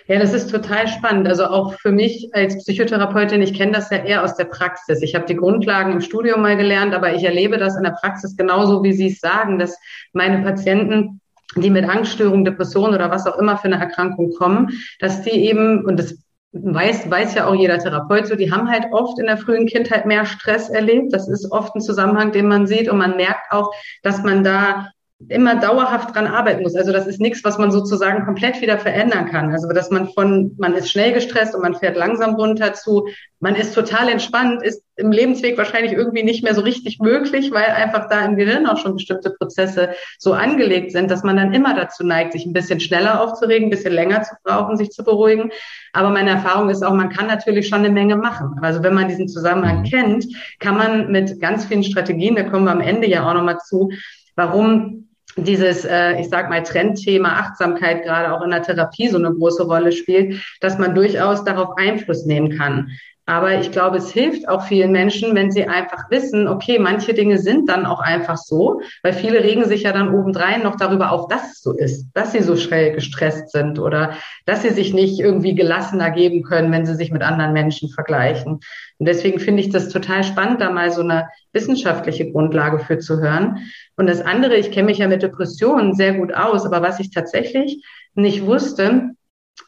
Ja, 0.08 0.20
das 0.20 0.32
ist 0.32 0.50
total 0.50 0.86
spannend. 0.86 1.26
Also 1.26 1.46
auch 1.46 1.75
für 1.75 1.90
mich 1.90 2.30
als 2.32 2.56
Psychotherapeutin, 2.58 3.42
ich 3.42 3.54
kenne 3.54 3.72
das 3.72 3.90
ja 3.90 3.98
eher 3.98 4.22
aus 4.22 4.36
der 4.36 4.44
Praxis. 4.44 5.02
Ich 5.02 5.14
habe 5.14 5.26
die 5.26 5.34
Grundlagen 5.34 5.92
im 5.92 6.00
Studium 6.00 6.42
mal 6.42 6.56
gelernt, 6.56 6.94
aber 6.94 7.14
ich 7.14 7.25
erlebe 7.25 7.58
das 7.58 7.76
in 7.76 7.82
der 7.82 7.96
Praxis 8.00 8.36
genauso, 8.36 8.84
wie 8.84 8.92
Sie 8.92 9.08
es 9.08 9.20
sagen, 9.20 9.58
dass 9.58 9.76
meine 10.12 10.42
Patienten 10.42 11.20
die 11.56 11.70
mit 11.70 11.88
Angststörung, 11.88 12.44
Depression 12.44 12.94
oder 12.94 13.10
was 13.10 13.26
auch 13.26 13.38
immer 13.38 13.56
für 13.56 13.64
eine 13.64 13.80
Erkrankung 13.80 14.34
kommen, 14.34 14.78
dass 14.98 15.22
die 15.22 15.30
eben, 15.30 15.84
und 15.84 15.98
das 15.98 16.18
weiß, 16.52 17.10
weiß 17.10 17.34
ja 17.34 17.46
auch 17.46 17.54
jeder 17.54 17.78
Therapeut 17.78 18.26
so, 18.26 18.34
die 18.34 18.52
haben 18.52 18.70
halt 18.70 18.86
oft 18.92 19.18
in 19.18 19.26
der 19.26 19.36
frühen 19.36 19.66
Kindheit 19.66 20.06
mehr 20.06 20.26
Stress 20.26 20.68
erlebt. 20.68 21.12
Das 21.12 21.28
ist 21.28 21.50
oft 21.50 21.75
ein 21.75 21.80
Zusammenhang, 21.80 22.32
den 22.32 22.48
man 22.48 22.66
sieht 22.66 22.88
und 22.88 22.98
man 22.98 23.16
merkt 23.16 23.50
auch, 23.50 23.72
dass 24.02 24.22
man 24.22 24.44
da 24.44 24.90
immer 25.28 25.56
dauerhaft 25.56 26.14
dran 26.14 26.26
arbeiten 26.26 26.62
muss. 26.62 26.76
Also 26.76 26.92
das 26.92 27.06
ist 27.06 27.20
nichts, 27.20 27.42
was 27.42 27.56
man 27.56 27.70
sozusagen 27.70 28.26
komplett 28.26 28.61
wieder 28.61 28.78
verändern 28.78 29.26
kann. 29.26 29.50
Also 29.50 29.68
dass 29.68 29.90
man 29.90 30.08
von, 30.11 30.54
man 30.58 30.75
ist 30.75 30.90
schnell 30.90 31.14
gestresst 31.14 31.54
und 31.54 31.62
man 31.62 31.75
fährt 31.75 31.96
langsam 31.96 32.35
runter 32.35 32.75
zu, 32.75 33.08
man 33.40 33.54
ist 33.54 33.75
total 33.75 34.11
entspannt, 34.11 34.62
ist 34.62 34.82
im 34.96 35.11
Lebensweg 35.12 35.56
wahrscheinlich 35.56 35.92
irgendwie 35.92 36.23
nicht 36.23 36.44
mehr 36.44 36.54
so 36.54 36.61
richtig 36.61 36.99
möglich, 37.00 37.50
weil 37.50 37.64
einfach 37.64 38.08
da 38.11 38.25
im 38.26 38.37
Gehirn 38.37 38.66
auch 38.66 38.76
schon 38.76 38.96
bestimmte 38.96 39.30
Prozesse 39.30 39.90
so 40.18 40.35
angelegt 40.35 40.92
sind, 40.92 41.11
dass 41.11 41.23
man 41.23 41.37
dann 41.37 41.54
immer 41.54 41.75
dazu 41.75 42.04
neigt, 42.04 42.32
sich 42.32 42.44
ein 42.44 42.52
bisschen 42.52 42.80
schneller 42.80 43.23
aufzuregen, 43.23 43.68
ein 43.68 43.70
bisschen 43.70 43.94
länger 43.94 44.23
zu 44.23 44.35
brauchen, 44.44 44.76
sich 44.76 44.90
zu 44.90 45.02
beruhigen. 45.02 45.50
Aber 45.94 46.11
meine 46.11 46.30
Erfahrung 46.30 46.68
ist 46.68 46.82
auch, 46.82 46.94
man 46.94 47.08
kann 47.08 47.26
natürlich 47.26 47.68
schon 47.68 47.80
eine 47.80 47.90
Menge 47.90 48.16
machen. 48.16 48.58
Also 48.61 48.82
wenn 48.82 48.94
man 48.94 49.08
diesen 49.08 49.28
Zusammenhang 49.28 49.85
kennt, 49.85 50.26
kann 50.61 50.76
man 50.76 51.11
mit 51.11 51.40
ganz 51.40 51.64
vielen 51.64 51.85
Strategien, 51.85 52.37
da 52.37 52.42
kommen 52.42 52.64
wir 52.64 52.73
am 52.73 52.80
Ende 52.80 53.08
ja 53.08 53.28
auch 53.28 53.35
nochmal 53.35 53.58
zu, 53.58 53.90
warum 54.35 55.05
dieses, 55.37 55.85
äh, 55.85 56.21
ich 56.21 56.28
sag 56.28 56.49
mal, 56.49 56.62
Trendthema 56.62 57.28
Achtsamkeit 57.40 58.05
gerade 58.05 58.33
auch 58.33 58.43
in 58.43 58.50
der 58.50 58.62
Therapie 58.62 59.09
so 59.09 59.19
eine 59.19 59.33
große 59.33 59.64
Rolle 59.64 59.93
spielt, 59.93 60.43
dass 60.61 60.78
man 60.78 60.95
durchaus 60.95 61.45
darauf 61.45 61.76
Einfluss 61.76 62.25
nehmen 62.25 62.57
kann. 62.57 62.90
Aber 63.28 63.59
ich 63.59 63.73
glaube, 63.73 63.97
es 63.97 64.12
hilft 64.12 64.49
auch 64.49 64.62
vielen 64.62 64.92
Menschen, 64.92 65.35
wenn 65.35 65.50
sie 65.50 65.66
einfach 65.66 66.09
wissen, 66.11 66.47
okay, 66.47 66.78
manche 66.78 67.12
Dinge 67.12 67.38
sind 67.38 67.68
dann 67.68 67.85
auch 67.85 67.99
einfach 67.99 68.37
so, 68.37 68.80
weil 69.02 69.12
viele 69.12 69.42
regen 69.42 69.64
sich 69.64 69.83
ja 69.83 69.92
dann 69.92 70.14
obendrein 70.14 70.62
noch 70.62 70.76
darüber 70.76 71.11
auf, 71.11 71.26
dass 71.26 71.54
es 71.54 71.61
so 71.61 71.73
ist, 71.73 72.09
dass 72.14 72.30
sie 72.30 72.42
so 72.42 72.56
schnell 72.56 72.92
gestresst 72.92 73.50
sind 73.50 73.80
oder 73.80 74.12
dass 74.45 74.62
sie 74.62 74.71
sich 74.71 74.95
nicht 74.95 75.18
irgendwie 75.18 75.56
gelassener 75.56 76.12
geben 76.12 76.45
können, 76.45 76.71
wenn 76.71 76.87
sie 76.87 76.95
sich 76.95 77.11
mit 77.11 77.23
anderen 77.23 77.52
Menschen 77.52 77.88
vergleichen. 77.88 78.61
Und 78.99 79.09
deswegen 79.09 79.40
finde 79.40 79.61
ich 79.61 79.71
das 79.71 79.88
total 79.88 80.23
spannend, 80.23 80.61
da 80.61 80.71
mal 80.71 80.92
so 80.92 81.02
eine 81.02 81.28
wissenschaftliche 81.52 82.30
Grundlage 82.30 82.78
für 82.78 83.00
zu 83.00 83.21
hören. 83.21 83.59
Und 83.97 84.06
das 84.06 84.21
andere, 84.21 84.54
ich 84.54 84.71
kenne 84.71 84.87
mich 84.87 84.99
ja 84.99 85.09
mit 85.09 85.25
Depressionen 85.25 85.95
sehr 85.95 86.14
gut 86.14 86.33
aus, 86.33 86.64
aber 86.64 86.80
was 86.80 87.00
ich 87.00 87.11
tatsächlich 87.11 87.85
nicht 88.14 88.47
wusste, 88.47 89.16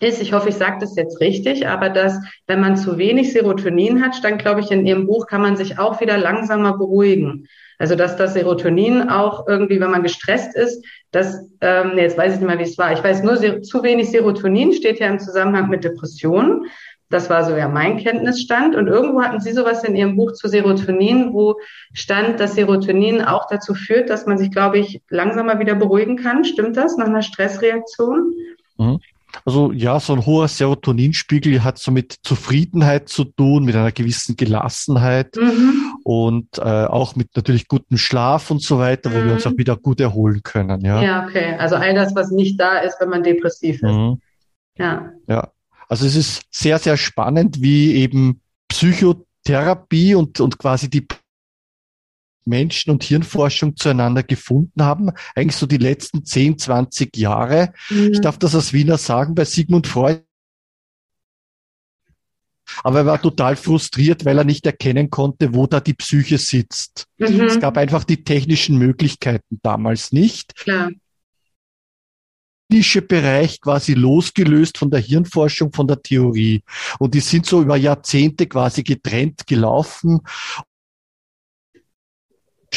ist, 0.01 0.23
ich 0.23 0.33
hoffe, 0.33 0.51
ich 0.51 0.55
sage 0.55 0.79
das 0.81 0.97
jetzt 0.97 1.21
richtig, 1.21 1.67
aber 1.67 1.89
dass, 1.89 2.21
wenn 2.47 2.61
man 2.61 2.77
zu 2.77 2.99
wenig 2.99 3.33
Serotonin 3.33 4.03
hat, 4.03 4.15
stand, 4.15 4.41
glaube 4.41 4.61
ich, 4.61 4.71
in 4.71 4.87
Ihrem 4.87 5.07
Buch, 5.07 5.27
kann 5.27 5.43
man 5.43 5.57
sich 5.57 5.79
auch 5.79 6.01
wieder 6.01 6.19
langsamer 6.19 6.77
beruhigen. 6.77 7.49
Also 7.79 7.95
dass 7.95 8.17
das 8.17 8.35
Serotonin 8.35 9.09
auch 9.09 9.47
irgendwie, 9.47 9.81
wenn 9.81 9.91
man 9.91 10.03
gestresst 10.03 10.57
ist, 10.57 10.85
dass, 11.13 11.49
ähm, 11.61 11.93
jetzt 11.97 12.19
weiß 12.19 12.35
ich 12.35 12.41
nicht 12.41 12.49
mehr, 12.49 12.59
wie 12.59 12.65
es 12.65 12.77
war. 12.77 12.93
Ich 12.93 13.03
weiß 13.03 13.23
nur, 13.23 13.63
zu 13.63 13.83
wenig 13.83 14.11
Serotonin 14.11 14.73
steht 14.73 14.99
ja 14.99 15.07
im 15.07 15.21
Zusammenhang 15.21 15.69
mit 15.69 15.85
Depressionen. 15.85 16.67
Das 17.09 17.31
war 17.31 17.45
so 17.45 17.57
ja 17.57 17.69
mein 17.69 17.97
Kenntnisstand. 17.97 18.75
Und 18.75 18.89
irgendwo 18.89 19.23
hatten 19.23 19.41
Sie 19.41 19.53
sowas 19.53 19.85
in 19.85 19.95
Ihrem 19.95 20.17
Buch 20.17 20.33
zu 20.33 20.49
Serotonin, 20.49 21.33
wo 21.33 21.55
stand, 21.95 22.41
dass 22.41 22.57
Serotonin 22.57 23.23
auch 23.23 23.47
dazu 23.49 23.75
führt, 23.75 24.11
dass 24.11 24.27
man 24.27 24.39
sich, 24.39 24.51
glaube 24.51 24.79
ich, 24.79 25.01
langsamer 25.09 25.59
wieder 25.61 25.77
beruhigen 25.77 26.17
kann. 26.17 26.45
Stimmt 26.45 26.77
das 26.77 26.97
nach 26.97 27.07
einer 27.07 27.23
Stressreaktion? 27.23 28.35
Mhm. 28.77 28.99
Also 29.45 29.73
ja, 29.73 29.99
so 30.01 30.13
ein 30.13 30.27
hoher 30.27 30.49
Serotoninspiegel 30.49 31.65
hat 31.65 31.79
so 31.79 31.91
mit 31.91 32.17
Zufriedenheit 32.23 33.09
zu 33.09 33.25
tun, 33.25 33.65
mit 33.65 33.75
einer 33.77 33.93
gewissen 33.93 34.37
Gelassenheit 34.37 35.37
mhm. 35.37 35.95
und 36.05 36.59
äh, 36.59 36.63
auch 36.63 37.17
mit 37.17 37.35
natürlich 37.37 37.69
gutem 37.69 37.99
Schlaf 37.99 38.51
und 38.51 38.63
so 38.63 38.79
weiter, 38.79 39.13
wo 39.13 39.19
mhm. 39.19 39.25
wir 39.27 39.33
uns 39.35 39.45
mhm. 39.45 39.53
auch 39.53 39.59
wieder 39.59 39.77
gut 39.77 40.01
erholen 40.01 40.43
können. 40.43 40.85
Ja. 40.85 41.03
ja, 41.03 41.27
okay. 41.27 41.57
Also 41.59 41.77
all 41.77 41.95
das, 41.95 42.15
was 42.15 42.31
nicht 42.31 42.61
da 42.61 42.79
ist, 42.79 42.97
wenn 43.01 43.09
man 43.11 43.23
depressiv 43.23 43.77
ist. 43.77 43.83
Mhm. 43.83 44.21
Ja. 44.77 45.13
Ja. 45.27 45.49
Also 45.89 46.07
es 46.07 46.17
ist 46.17 46.43
sehr, 46.51 46.79
sehr 46.79 46.97
spannend, 46.97 47.63
wie 47.63 47.95
eben 47.95 48.41
Psychotherapie 48.69 50.15
und, 50.15 50.41
und 50.41 50.59
quasi 50.59 50.91
die 50.91 51.07
Menschen 52.49 52.91
und 52.91 53.05
Hirnforschung 53.05 53.77
zueinander 53.77 54.23
gefunden 54.23 54.83
haben, 54.83 55.11
eigentlich 55.35 55.57
so 55.57 55.67
die 55.67 55.79
letzten 55.79 56.25
10, 56.25 56.59
20 56.59 57.17
Jahre. 57.17 57.73
Mhm. 57.91 58.13
Ich 58.13 58.21
darf 58.21 58.39
das 58.39 58.55
als 58.55 58.73
Wiener 58.73 58.99
sagen, 58.99 59.35
bei 59.35 59.45
Sigmund 59.45 59.87
Freud. 59.87 60.23
Aber 62.85 62.99
er 62.99 63.07
war 63.07 63.23
total 63.23 63.57
frustriert, 63.57 64.25
weil 64.25 64.37
er 64.37 64.45
nicht 64.45 64.67
erkennen 64.67 65.09
konnte, 65.09 65.55
wo 65.55 65.67
da 65.67 65.81
die 65.81 65.95
Psyche 65.95 66.39
sitzt. 66.39 67.07
Mhm. 67.17 67.43
Es 67.43 67.59
gab 67.61 67.77
einfach 67.79 68.05
die 68.05 68.25
technischen 68.25 68.77
Möglichkeiten 68.79 69.59
damals 69.63 70.13
nicht. 70.13 70.55
Klar 70.57 70.91
Bereich 73.09 73.61
quasi 73.61 73.95
losgelöst 73.95 74.79
von 74.79 74.91
der 74.91 75.01
Hirnforschung, 75.01 75.73
von 75.73 75.87
der 75.87 76.03
Theorie. 76.03 76.63
Und 76.99 77.15
die 77.15 77.21
sind 77.21 77.47
so 77.47 77.63
über 77.63 77.77
Jahrzehnte 77.77 78.47
quasi 78.47 78.83
getrennt 78.83 79.47
gelaufen 79.47 80.21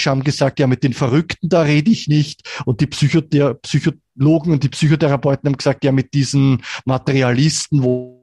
haben 0.08 0.24
gesagt, 0.24 0.60
ja, 0.60 0.68
mit 0.68 0.84
den 0.84 0.94
Verrückten, 0.94 1.50
da 1.50 1.62
rede 1.62 1.92
ich 1.92 2.08
nicht. 2.08 2.48
Und 2.66 2.82
die 2.82 2.88
Psychothera 2.88 3.54
Psychologen 3.56 4.52
und 4.52 4.64
die 4.64 4.70
Psychotherapeuten 4.70 5.48
haben 5.50 5.58
gesagt, 5.58 5.84
ja, 5.84 5.92
mit 5.92 6.14
diesen 6.14 6.64
Materialisten, 6.86 7.84
wo 7.84 8.22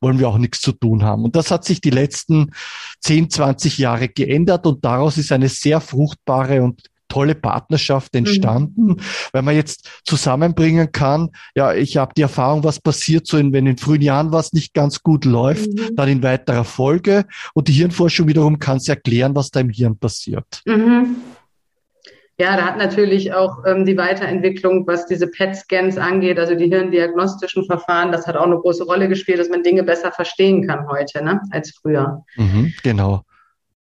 wollen 0.00 0.18
wir 0.18 0.28
auch 0.28 0.38
nichts 0.38 0.60
zu 0.60 0.72
tun 0.72 1.02
haben. 1.02 1.24
Und 1.24 1.34
das 1.34 1.50
hat 1.50 1.64
sich 1.64 1.80
die 1.80 1.90
letzten 1.90 2.52
10, 3.00 3.30
20 3.30 3.78
Jahre 3.78 4.08
geändert 4.08 4.66
und 4.66 4.84
daraus 4.84 5.18
ist 5.18 5.32
eine 5.32 5.48
sehr 5.48 5.80
fruchtbare 5.80 6.62
und 6.62 6.82
tolle 7.10 7.34
Partnerschaft 7.34 8.14
entstanden, 8.14 8.86
mhm. 8.86 8.96
weil 9.32 9.42
man 9.42 9.54
jetzt 9.54 9.90
zusammenbringen 10.04 10.92
kann, 10.92 11.30
ja, 11.54 11.74
ich 11.74 11.98
habe 11.98 12.14
die 12.16 12.22
Erfahrung, 12.22 12.64
was 12.64 12.80
passiert 12.80 13.26
so, 13.26 13.36
in, 13.36 13.52
wenn 13.52 13.66
in 13.66 13.76
frühen 13.76 14.00
Jahren 14.00 14.32
was 14.32 14.54
nicht 14.54 14.72
ganz 14.72 15.02
gut 15.02 15.26
läuft, 15.26 15.70
mhm. 15.70 15.96
dann 15.96 16.08
in 16.08 16.22
weiterer 16.22 16.64
Folge 16.64 17.26
und 17.52 17.68
die 17.68 17.72
Hirnforschung 17.72 18.28
wiederum 18.28 18.58
kann 18.58 18.78
es 18.78 18.88
erklären, 18.88 19.34
was 19.34 19.50
da 19.50 19.60
im 19.60 19.68
Hirn 19.68 19.98
passiert. 19.98 20.62
Mhm. 20.64 21.16
Ja, 22.40 22.56
da 22.56 22.64
hat 22.64 22.78
natürlich 22.78 23.34
auch 23.34 23.66
ähm, 23.66 23.84
die 23.84 23.98
Weiterentwicklung, 23.98 24.86
was 24.86 25.04
diese 25.04 25.26
PET-Scans 25.26 25.98
angeht, 25.98 26.38
also 26.38 26.54
die 26.54 26.68
hirndiagnostischen 26.68 27.66
Verfahren, 27.66 28.12
das 28.12 28.26
hat 28.26 28.34
auch 28.34 28.46
eine 28.46 28.56
große 28.56 28.84
Rolle 28.84 29.10
gespielt, 29.10 29.38
dass 29.38 29.50
man 29.50 29.62
Dinge 29.62 29.82
besser 29.82 30.10
verstehen 30.10 30.66
kann 30.66 30.88
heute, 30.88 31.22
ne, 31.22 31.42
als 31.50 31.70
früher. 31.70 32.24
Mhm, 32.36 32.72
genau. 32.82 33.24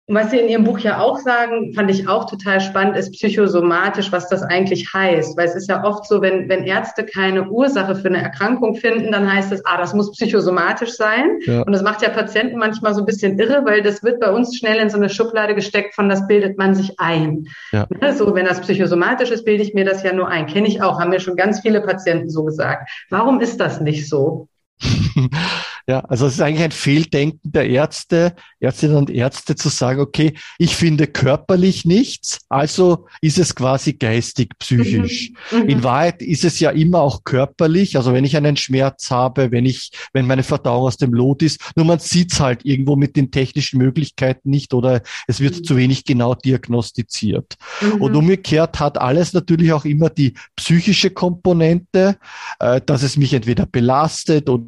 Und 0.07 0.17
was 0.17 0.31
Sie 0.31 0.39
in 0.39 0.51
Ihrem 0.51 0.65
Buch 0.65 0.81
ja 0.81 1.01
auch 1.01 1.17
sagen, 1.17 1.73
fand 1.73 1.91
ich 1.91 2.07
auch 2.09 2.29
total 2.29 2.61
spannend, 2.61 2.95
ist 2.95 3.13
psychosomatisch, 3.13 4.13
was 4.13 4.29
das 4.29 4.43
eigentlich 4.43 4.93
heißt. 4.93 5.35
Weil 5.35 5.47
es 5.47 5.55
ist 5.55 5.71
ja 5.71 5.83
oft 5.83 6.07
so, 6.07 6.21
wenn, 6.21 6.47
wenn 6.51 6.65
Ärzte 6.65 7.07
keine 7.07 7.49
Ursache 7.49 7.95
für 7.95 8.09
eine 8.09 8.21
Erkrankung 8.21 8.75
finden, 8.75 9.13
dann 9.13 9.33
heißt 9.33 9.51
es, 9.51 9.65
ah, 9.65 9.79
das 9.79 9.95
muss 9.95 10.13
psychosomatisch 10.13 10.91
sein. 10.91 11.39
Ja. 11.47 11.63
Und 11.63 11.73
das 11.73 11.83
macht 11.83 12.03
ja 12.03 12.11
Patienten 12.11 12.59
manchmal 12.59 12.93
so 12.93 13.01
ein 13.01 13.07
bisschen 13.07 13.39
irre, 13.39 13.65
weil 13.65 13.83
das 13.83 14.03
wird 14.03 14.21
bei 14.21 14.31
uns 14.31 14.55
schnell 14.59 14.77
in 14.77 14.91
so 14.91 14.99
eine 14.99 15.09
Schublade 15.09 15.55
gesteckt 15.55 15.95
von, 15.95 16.11
das 16.11 16.27
bildet 16.27 16.59
man 16.59 16.75
sich 16.75 17.01
ein. 17.01 17.47
Ja. 17.73 17.87
Ne, 17.89 18.13
so, 18.13 18.35
wenn 18.35 18.45
das 18.45 18.61
psychosomatisch 18.61 19.31
ist, 19.31 19.47
bilde 19.47 19.63
ich 19.63 19.73
mir 19.73 19.87
das 19.87 20.03
ja 20.03 20.13
nur 20.13 20.29
ein. 20.29 20.47
Kenne 20.47 20.69
ich 20.69 20.83
auch, 20.83 21.01
haben 21.01 21.11
mir 21.11 21.21
schon 21.21 21.37
ganz 21.37 21.61
viele 21.61 21.81
Patienten 21.81 22.29
so 22.29 22.45
gesagt. 22.45 22.91
Warum 23.09 23.41
ist 23.41 23.59
das 23.59 23.81
nicht 23.81 24.07
so? 24.07 24.49
Ja, 25.87 26.01
also 26.01 26.27
es 26.27 26.35
ist 26.35 26.41
eigentlich 26.41 26.65
ein 26.65 26.71
Fehldenken 26.71 27.53
der 27.53 27.69
Ärzte, 27.69 28.35
Ärztinnen 28.59 28.97
und 28.97 29.11
Ärzte 29.11 29.55
zu 29.55 29.69
sagen, 29.69 30.01
okay, 30.01 30.33
ich 30.59 30.77
finde 30.77 31.07
körperlich 31.07 31.85
nichts, 31.85 32.41
also 32.49 33.07
ist 33.21 33.39
es 33.39 33.55
quasi 33.55 33.93
geistig, 33.93 34.59
psychisch. 34.59 35.33
Mhm. 35.53 35.59
mhm. 35.59 35.69
In 35.69 35.85
Wahrheit 35.85 36.23
ist 36.23 36.45
es 36.45 36.59
ja 36.59 36.71
immer 36.71 37.01
auch 37.01 37.25
körperlich, 37.25 37.99
also 37.99 38.15
wenn 38.15 38.25
ich 38.25 38.35
einen 38.35 38.57
Schmerz 38.57 39.11
habe, 39.11 39.51
wenn 39.51 39.67
ich, 39.67 39.91
wenn 40.15 40.27
meine 40.27 40.43
Verdauung 40.43 40.85
aus 40.85 40.97
dem 40.97 41.13
Lot 41.13 41.43
ist, 41.43 41.61
nur 41.77 41.85
man 41.85 41.99
sieht 41.99 42.33
es 42.33 42.41
halt 42.41 42.65
irgendwo 42.65 42.97
mit 42.97 43.15
den 43.17 43.31
technischen 43.31 43.79
Möglichkeiten 43.79 44.49
nicht 44.49 44.73
oder 44.73 45.03
es 45.27 45.41
wird 45.41 45.59
mhm. 45.59 45.65
zu 45.65 45.77
wenig 45.77 46.05
genau 46.05 46.35
diagnostiziert. 46.35 47.57
Mhm. 47.83 48.01
Und 48.01 48.17
umgekehrt 48.17 48.81
hat 48.81 48.97
alles 48.97 49.35
natürlich 49.35 49.73
auch 49.75 49.85
immer 49.85 50.09
die 50.09 50.33
psychische 50.57 51.11
Komponente, 51.11 52.17
äh, 52.59 52.81
dass 52.81 53.03
es 53.03 53.19
mich 53.19 53.35
entweder 53.35 53.67
belastet 53.67 54.49
oder 54.49 54.65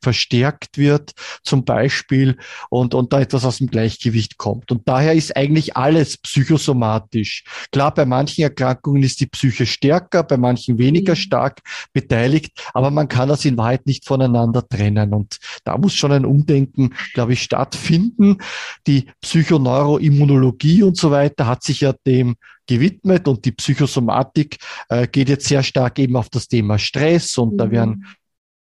verstärkt 0.00 0.78
wird, 0.78 1.12
zum 1.42 1.64
Beispiel, 1.64 2.36
und, 2.70 2.94
und 2.94 3.12
da 3.12 3.20
etwas 3.20 3.44
aus 3.44 3.58
dem 3.58 3.68
Gleichgewicht 3.68 4.38
kommt. 4.38 4.70
Und 4.70 4.88
daher 4.88 5.14
ist 5.14 5.36
eigentlich 5.36 5.76
alles 5.76 6.16
psychosomatisch. 6.18 7.44
Klar, 7.72 7.92
bei 7.94 8.04
manchen 8.04 8.42
Erkrankungen 8.42 9.02
ist 9.02 9.20
die 9.20 9.26
Psyche 9.26 9.66
stärker, 9.66 10.22
bei 10.22 10.36
manchen 10.36 10.78
weniger 10.78 11.12
mhm. 11.12 11.16
stark 11.16 11.60
beteiligt, 11.92 12.52
aber 12.74 12.90
man 12.90 13.08
kann 13.08 13.28
das 13.28 13.44
in 13.44 13.56
Wahrheit 13.56 13.86
nicht 13.86 14.06
voneinander 14.06 14.66
trennen. 14.66 15.12
Und 15.12 15.38
da 15.64 15.76
muss 15.76 15.94
schon 15.94 16.12
ein 16.12 16.24
Umdenken, 16.24 16.94
glaube 17.14 17.32
ich, 17.32 17.42
stattfinden. 17.42 18.38
Die 18.86 19.06
Psychoneuroimmunologie 19.20 20.82
und 20.82 20.96
so 20.96 21.10
weiter 21.10 21.46
hat 21.46 21.62
sich 21.62 21.80
ja 21.80 21.92
dem 22.06 22.36
gewidmet 22.68 23.26
und 23.26 23.44
die 23.44 23.52
Psychosomatik 23.52 24.58
äh, 24.88 25.08
geht 25.08 25.28
jetzt 25.28 25.48
sehr 25.48 25.62
stark 25.62 25.98
eben 25.98 26.16
auf 26.16 26.28
das 26.28 26.46
Thema 26.46 26.78
Stress 26.78 27.36
und 27.38 27.54
mhm. 27.54 27.58
da 27.58 27.70
werden 27.70 28.04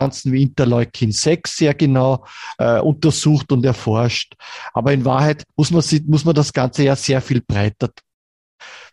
Substanzen 0.01 0.33
wie 0.33 0.43
Interleukin 0.43 1.13
6 1.13 1.57
sehr 1.57 1.75
genau 1.75 2.25
äh, 2.59 2.81
untersucht 2.81 3.53
und 3.53 3.65
erforscht. 3.65 4.35
Aber 4.73 4.93
in 4.93 5.05
Wahrheit 5.05 5.45
muss 5.57 5.71
man, 5.71 5.83
muss 6.07 6.25
man 6.25 6.35
das 6.35 6.53
Ganze 6.53 6.85
ja 6.85 6.97
sehr 6.97 7.21
viel 7.21 7.41
breiter 7.41 7.91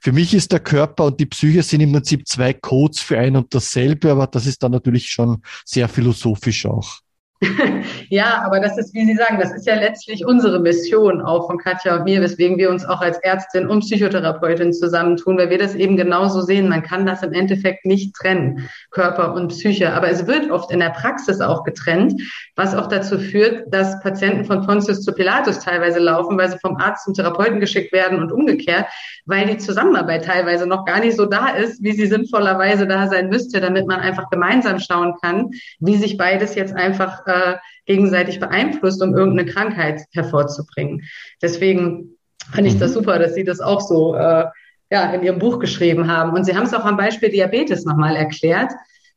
für 0.03 0.12
mich 0.12 0.34
ist 0.34 0.51
der 0.51 0.60
Körper 0.60 1.05
und 1.05 1.20
die 1.20 1.27
Psyche 1.27 1.62
sind 1.62 1.81
im 1.81 1.91
Prinzip 1.91 2.27
zwei 2.27 2.53
Codes 2.53 3.00
für 3.00 3.20
ein 3.20 3.36
und 3.36 3.53
dasselbe, 3.53 4.12
aber 4.12 4.25
das 4.25 4.48
ist 4.48 4.63
dann 4.63 4.72
natürlich 4.72 5.10
schon 5.10 5.43
sehr 5.63 5.88
philosophisch 5.88 6.65
auch. 6.65 7.01
ja, 8.10 8.43
aber 8.45 8.60
das 8.60 8.77
ist, 8.77 8.93
wie 8.93 9.05
Sie 9.05 9.15
sagen, 9.15 9.39
das 9.39 9.51
ist 9.51 9.65
ja 9.65 9.74
letztlich 9.74 10.25
unsere 10.25 10.60
Mission 10.60 11.21
auch 11.21 11.48
von 11.48 11.57
Katja 11.57 11.95
und 11.95 12.03
mir, 12.03 12.21
weswegen 12.21 12.57
wir 12.57 12.69
uns 12.69 12.86
auch 12.86 13.01
als 13.01 13.17
Ärztin 13.19 13.67
und 13.67 13.79
Psychotherapeutin 13.79 14.74
zusammentun, 14.74 15.39
weil 15.39 15.50
wir 15.50 15.57
das 15.57 15.74
eben 15.74 15.98
genauso 15.98 16.41
sehen. 16.41 16.69
Man 16.69 16.83
kann 16.83 17.05
das 17.07 17.24
im 17.24 17.33
Endeffekt 17.33 17.86
nicht 17.86 18.13
trennen, 18.15 18.69
Körper 18.91 19.33
und 19.33 19.48
Psyche. 19.48 19.93
Aber 19.93 20.10
es 20.10 20.27
wird 20.27 20.51
oft 20.51 20.71
in 20.71 20.79
der 20.79 20.91
Praxis 20.91 21.41
auch 21.41 21.63
getrennt, 21.63 22.21
was 22.55 22.75
auch 22.75 22.88
dazu 22.88 23.17
führt, 23.17 23.74
dass 23.74 24.00
Patienten 24.01 24.45
von 24.45 24.63
Pontius 24.63 25.01
zu 25.01 25.12
Pilatus 25.12 25.60
teilweise 25.60 26.00
laufen, 26.00 26.38
weil 26.38 26.51
sie 26.51 26.60
vom 26.60 26.77
Arzt 26.77 27.05
zum 27.05 27.15
Therapeuten 27.15 27.60
geschickt 27.60 27.91
werden 27.91 28.19
und 28.19 28.31
umgekehrt, 28.31 28.86
weil 29.25 29.48
die 29.48 29.57
Zusammenarbeit 29.57 30.25
teilweise 30.25 30.67
noch 30.67 30.86
gar 30.86 31.00
nicht 31.00 31.17
so 31.17 31.25
da 31.25 31.48
ist, 31.50 31.81
wie 31.81 31.93
sie 31.93 32.05
sinnvollerweise 32.05 32.86
da 32.86 33.07
sein 33.07 33.29
müsste, 33.29 33.62
damit 33.62 33.88
man 33.88 34.00
einfach 34.00 34.29
gemeinsam 34.29 34.77
schauen 34.77 35.15
kann, 35.19 35.50
wie 35.79 35.98
sich 35.98 36.17
beides 36.17 36.53
jetzt 36.53 36.75
einfach 36.75 37.25
äh, 37.31 37.57
gegenseitig 37.85 38.39
beeinflusst, 38.39 39.01
um 39.01 39.15
irgendeine 39.15 39.50
Krankheit 39.50 40.01
hervorzubringen. 40.13 41.03
Deswegen 41.41 42.17
fand 42.51 42.67
ich 42.67 42.77
das 42.77 42.91
mhm. 42.91 42.95
super, 42.95 43.19
dass 43.19 43.33
Sie 43.33 43.43
das 43.43 43.59
auch 43.59 43.81
so 43.81 44.15
äh, 44.15 44.45
ja, 44.89 45.13
in 45.13 45.23
Ihrem 45.23 45.39
Buch 45.39 45.59
geschrieben 45.59 46.11
haben. 46.11 46.33
Und 46.33 46.45
Sie 46.45 46.55
haben 46.55 46.65
es 46.65 46.73
auch 46.73 46.85
am 46.85 46.97
Beispiel 46.97 47.29
Diabetes 47.29 47.85
nochmal 47.85 48.15
erklärt. 48.15 48.71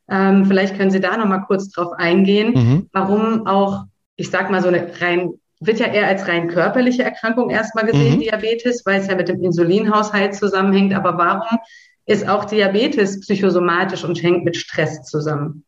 Ähm, 0.09 0.47
vielleicht 0.47 0.77
können 0.77 0.91
Sie 0.91 1.01
da 1.01 1.17
nochmal 1.17 1.45
kurz 1.47 1.71
drauf 1.71 1.93
eingehen, 1.97 2.53
mhm. 2.55 2.89
warum 2.93 3.47
auch 3.47 3.85
ich 4.17 4.31
sag 4.31 4.51
mal 4.51 4.63
so 4.63 4.69
eine 4.69 5.01
rein, 5.01 5.35
wird 5.61 5.81
ja 5.81 5.87
eher 5.87 6.07
als 6.07 6.29
rein 6.29 6.49
körperliche 6.49 7.03
Erkrankung 7.03 7.51
erstmal 7.51 7.87
gesehen, 7.87 8.17
mhm. 8.17 8.21
Diabetes, 8.21 8.85
weil 8.85 9.01
es 9.01 9.09
ja 9.09 9.15
mit 9.15 9.29
dem 9.29 9.43
Insulinhaushalt 9.43 10.35
zusammenhängt. 10.35 10.95
Aber 10.95 11.17
warum 11.19 11.59
ist 12.07 12.29
auch 12.29 12.45
Diabetes 12.45 13.21
psychosomatisch 13.21 14.05
und 14.05 14.23
hängt 14.23 14.45
mit 14.45 14.57
Stress 14.57 15.03
zusammen? 15.05 15.65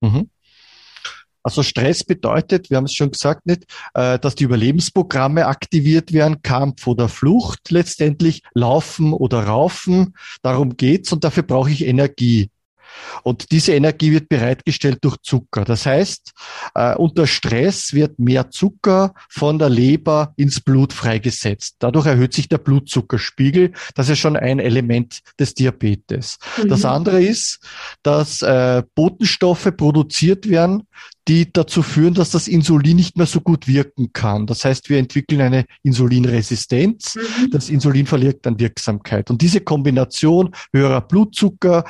Mhm. 0.00 0.30
Also 1.42 1.62
Stress 1.62 2.04
bedeutet, 2.04 2.70
wir 2.70 2.76
haben 2.76 2.84
es 2.84 2.94
schon 2.94 3.10
gesagt, 3.10 3.46
nicht, 3.46 3.64
äh, 3.94 4.18
dass 4.18 4.34
die 4.34 4.44
Überlebensprogramme 4.44 5.46
aktiviert 5.46 6.12
werden, 6.12 6.42
Kampf 6.42 6.86
oder 6.86 7.08
Flucht 7.08 7.70
letztendlich, 7.70 8.42
Laufen 8.54 9.12
oder 9.12 9.44
Raufen. 9.44 10.14
Darum 10.42 10.76
geht's 10.76 11.12
und 11.12 11.24
dafür 11.24 11.42
brauche 11.42 11.70
ich 11.70 11.86
Energie. 11.86 12.50
Und 13.22 13.50
diese 13.50 13.72
Energie 13.72 14.12
wird 14.12 14.28
bereitgestellt 14.28 14.98
durch 15.02 15.16
Zucker. 15.22 15.64
Das 15.64 15.86
heißt, 15.86 16.32
äh, 16.74 16.94
unter 16.96 17.26
Stress 17.26 17.92
wird 17.92 18.18
mehr 18.18 18.50
Zucker 18.50 19.14
von 19.28 19.58
der 19.58 19.68
Leber 19.68 20.32
ins 20.36 20.60
Blut 20.60 20.92
freigesetzt. 20.92 21.76
Dadurch 21.78 22.06
erhöht 22.06 22.34
sich 22.34 22.48
der 22.48 22.58
Blutzuckerspiegel. 22.58 23.72
Das 23.94 24.08
ist 24.08 24.18
schon 24.18 24.36
ein 24.36 24.58
Element 24.58 25.20
des 25.38 25.54
Diabetes. 25.54 26.38
Mhm. 26.62 26.68
Das 26.68 26.84
andere 26.84 27.22
ist, 27.22 27.60
dass 28.02 28.42
äh, 28.42 28.82
Botenstoffe 28.94 29.70
produziert 29.76 30.48
werden, 30.48 30.84
die 31.28 31.52
dazu 31.52 31.82
führen, 31.82 32.14
dass 32.14 32.30
das 32.30 32.48
Insulin 32.48 32.96
nicht 32.96 33.16
mehr 33.16 33.26
so 33.26 33.40
gut 33.40 33.68
wirken 33.68 34.12
kann. 34.12 34.46
Das 34.46 34.64
heißt, 34.64 34.88
wir 34.90 34.98
entwickeln 34.98 35.40
eine 35.40 35.64
Insulinresistenz. 35.82 37.16
Mhm. 37.16 37.50
Das 37.50 37.68
Insulin 37.68 38.06
verliert 38.06 38.46
an 38.46 38.58
Wirksamkeit. 38.58 39.30
Und 39.30 39.42
diese 39.42 39.60
Kombination 39.60 40.50
höherer 40.72 41.02
Blutzucker, 41.02 41.84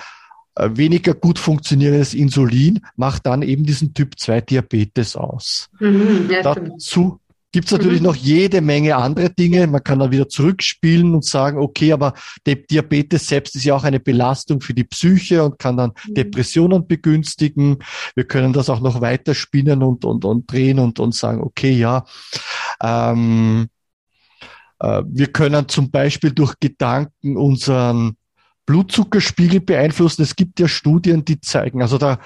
weniger 0.69 1.15
gut 1.15 1.39
funktionierendes 1.39 2.15
Insulin 2.15 2.81
macht 2.97 3.27
dann 3.27 3.43
eben 3.43 3.65
diesen 3.65 3.95
Typ 3.95 4.19
2 4.19 4.41
Diabetes 4.43 5.17
aus. 5.17 5.69
Mhm, 5.79 6.29
ja, 6.31 6.43
Dazu 6.43 7.21
gibt 7.53 7.67
es 7.67 7.73
natürlich 7.73 8.01
mhm. 8.01 8.07
noch 8.07 8.17
jede 8.17 8.61
Menge 8.61 8.97
andere 8.97 9.31
Dinge. 9.31 9.67
Man 9.67 9.83
kann 9.83 9.99
dann 9.99 10.13
wieder 10.13 10.29
zurückspielen 10.29 11.15
und 11.15 11.25
sagen, 11.25 11.59
okay, 11.59 11.93
aber 11.93 12.15
der 12.47 12.57
Diabetes 12.57 13.27
selbst 13.27 13.57
ist 13.57 13.65
ja 13.65 13.75
auch 13.75 13.85
eine 13.85 14.01
Belastung 14.01 14.61
für 14.61 14.75
die 14.75 14.85
Psyche 14.85 15.43
und 15.43 15.59
kann 15.59 15.77
dann 15.77 15.93
mhm. 16.07 16.15
Depressionen 16.15 16.87
begünstigen. 16.87 17.79
Wir 18.15 18.25
können 18.25 18.53
das 18.53 18.71
auch 18.71 18.81
noch 18.81 19.01
weiter 19.01 19.35
spinnen 19.35 19.83
und, 19.83 20.05
und, 20.05 20.25
und 20.25 20.51
drehen 20.51 20.79
und, 20.79 21.01
und 21.01 21.15
sagen, 21.15 21.41
okay, 21.43 21.73
ja, 21.73 22.05
ähm, 22.83 23.69
äh, 24.79 25.03
wir 25.07 25.27
können 25.29 25.69
zum 25.69 25.91
Beispiel 25.91 26.33
durch 26.33 26.55
Gedanken 26.61 27.37
unseren 27.37 28.17
Blutzuckerspiegel 28.67 29.61
beeinflussen. 29.61 30.23
Es 30.23 30.37
gibt 30.37 30.61
ja 30.61 30.69
Studien, 30.69 31.25
die 31.25 31.41
zeigen, 31.41 31.83
also 31.83 31.99
da 31.99 32.19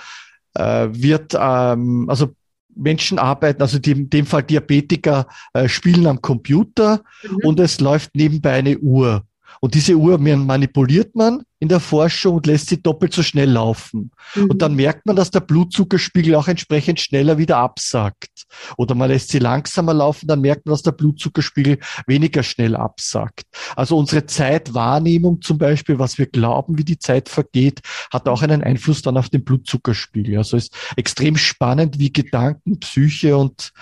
äh, 0.54 0.88
wird, 0.90 1.34
ähm, 1.38 2.06
also 2.08 2.34
Menschen 2.76 3.18
arbeiten, 3.18 3.62
also 3.62 3.78
die, 3.78 3.92
in 3.92 4.10
dem 4.10 4.26
Fall 4.26 4.42
Diabetiker 4.42 5.26
äh, 5.52 5.68
spielen 5.68 6.06
am 6.06 6.20
Computer 6.20 7.02
mhm. 7.22 7.38
und 7.44 7.60
es 7.60 7.80
läuft 7.80 8.14
nebenbei 8.14 8.54
eine 8.54 8.78
Uhr. 8.78 9.24
Und 9.60 9.74
diese 9.74 9.94
Uhr 9.94 10.18
manipuliert 10.18 11.14
man 11.14 11.42
in 11.64 11.68
der 11.68 11.80
Forschung 11.80 12.36
und 12.36 12.46
lässt 12.46 12.68
sie 12.68 12.82
doppelt 12.82 13.14
so 13.14 13.22
schnell 13.22 13.50
laufen. 13.50 14.10
Mhm. 14.34 14.50
Und 14.50 14.60
dann 14.60 14.74
merkt 14.74 15.06
man, 15.06 15.16
dass 15.16 15.30
der 15.30 15.40
Blutzuckerspiegel 15.40 16.34
auch 16.34 16.46
entsprechend 16.46 17.00
schneller 17.00 17.38
wieder 17.38 17.56
absackt. 17.56 18.44
Oder 18.76 18.94
man 18.94 19.08
lässt 19.08 19.30
sie 19.30 19.38
langsamer 19.38 19.94
laufen, 19.94 20.26
dann 20.26 20.42
merkt 20.42 20.66
man, 20.66 20.74
dass 20.74 20.82
der 20.82 20.92
Blutzuckerspiegel 20.92 21.78
weniger 22.06 22.42
schnell 22.42 22.76
absackt. 22.76 23.46
Also 23.76 23.96
unsere 23.96 24.26
Zeitwahrnehmung 24.26 25.40
zum 25.40 25.56
Beispiel, 25.56 25.98
was 25.98 26.18
wir 26.18 26.26
glauben, 26.26 26.76
wie 26.76 26.84
die 26.84 26.98
Zeit 26.98 27.28
vergeht, 27.28 27.80
hat 28.12 28.28
auch 28.28 28.42
einen 28.42 28.62
Einfluss 28.62 29.00
dann 29.00 29.16
auf 29.16 29.30
den 29.30 29.44
Blutzuckerspiegel. 29.44 30.36
Also 30.36 30.58
ist 30.58 30.76
extrem 30.96 31.36
spannend, 31.36 31.98
wie 31.98 32.12
Gedanken, 32.12 32.78
Psyche 32.80 33.36
und 33.36 33.72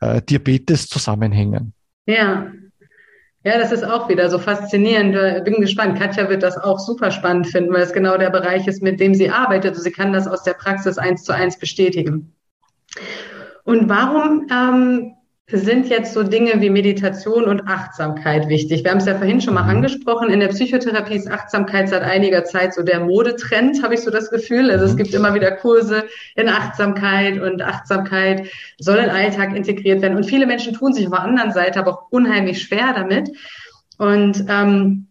äh, 0.00 0.20
Diabetes 0.20 0.88
zusammenhängen. 0.88 1.72
Ja, 2.06 2.52
ja, 3.42 3.58
das 3.58 3.72
ist 3.72 3.84
auch 3.84 4.08
wieder 4.08 4.28
so 4.28 4.38
faszinierend. 4.38 5.44
Bin 5.44 5.60
gespannt. 5.60 5.98
Katja 5.98 6.28
wird 6.28 6.42
das 6.42 6.58
auch 6.58 6.78
super 6.78 7.10
spannend 7.10 7.46
finden, 7.46 7.72
weil 7.72 7.82
es 7.82 7.92
genau 7.92 8.18
der 8.18 8.30
Bereich 8.30 8.66
ist, 8.66 8.82
mit 8.82 9.00
dem 9.00 9.14
sie 9.14 9.30
arbeitet. 9.30 9.70
Also 9.70 9.82
sie 9.82 9.92
kann 9.92 10.12
das 10.12 10.26
aus 10.26 10.42
der 10.42 10.54
Praxis 10.54 10.98
eins 10.98 11.24
zu 11.24 11.32
eins 11.32 11.58
bestätigen. 11.58 12.34
Und 13.64 13.88
warum 13.88 14.46
ähm, 14.50 15.14
sind 15.52 15.88
jetzt 15.88 16.14
so 16.14 16.22
Dinge 16.22 16.60
wie 16.60 16.70
Meditation 16.70 17.44
und 17.44 17.66
Achtsamkeit 17.66 18.48
wichtig? 18.48 18.84
Wir 18.84 18.90
haben 18.90 18.98
es 18.98 19.06
ja 19.06 19.16
vorhin 19.16 19.40
schon 19.40 19.54
mal 19.54 19.64
mhm. 19.64 19.70
angesprochen. 19.70 20.30
In 20.30 20.40
der 20.40 20.48
Psychotherapie 20.48 21.16
ist 21.16 21.30
Achtsamkeit 21.30 21.88
seit 21.88 22.02
einiger 22.02 22.44
Zeit 22.44 22.74
so 22.74 22.82
der 22.82 23.00
Modetrend, 23.00 23.82
habe 23.82 23.94
ich 23.94 24.00
so 24.00 24.10
das 24.10 24.30
Gefühl. 24.30 24.70
Also 24.70 24.84
es 24.84 24.92
mhm. 24.92 24.98
gibt 24.98 25.14
immer 25.14 25.34
wieder 25.34 25.50
Kurse 25.52 26.04
in 26.36 26.48
Achtsamkeit 26.48 27.40
und 27.40 27.62
Achtsamkeit 27.62 28.48
soll 28.78 28.98
in 28.98 29.04
den 29.04 29.10
Alltag 29.10 29.54
integriert 29.54 30.02
werden. 30.02 30.16
Und 30.16 30.24
viele 30.24 30.46
Menschen 30.46 30.74
tun 30.74 30.92
sich 30.92 31.06
auf 31.06 31.12
der 31.12 31.22
anderen 31.22 31.52
Seite 31.52 31.80
aber 31.80 31.92
auch 31.92 32.02
unheimlich 32.10 32.62
schwer 32.62 32.92
damit. 32.94 33.30
Und 33.98 34.44
ähm, 34.48 35.09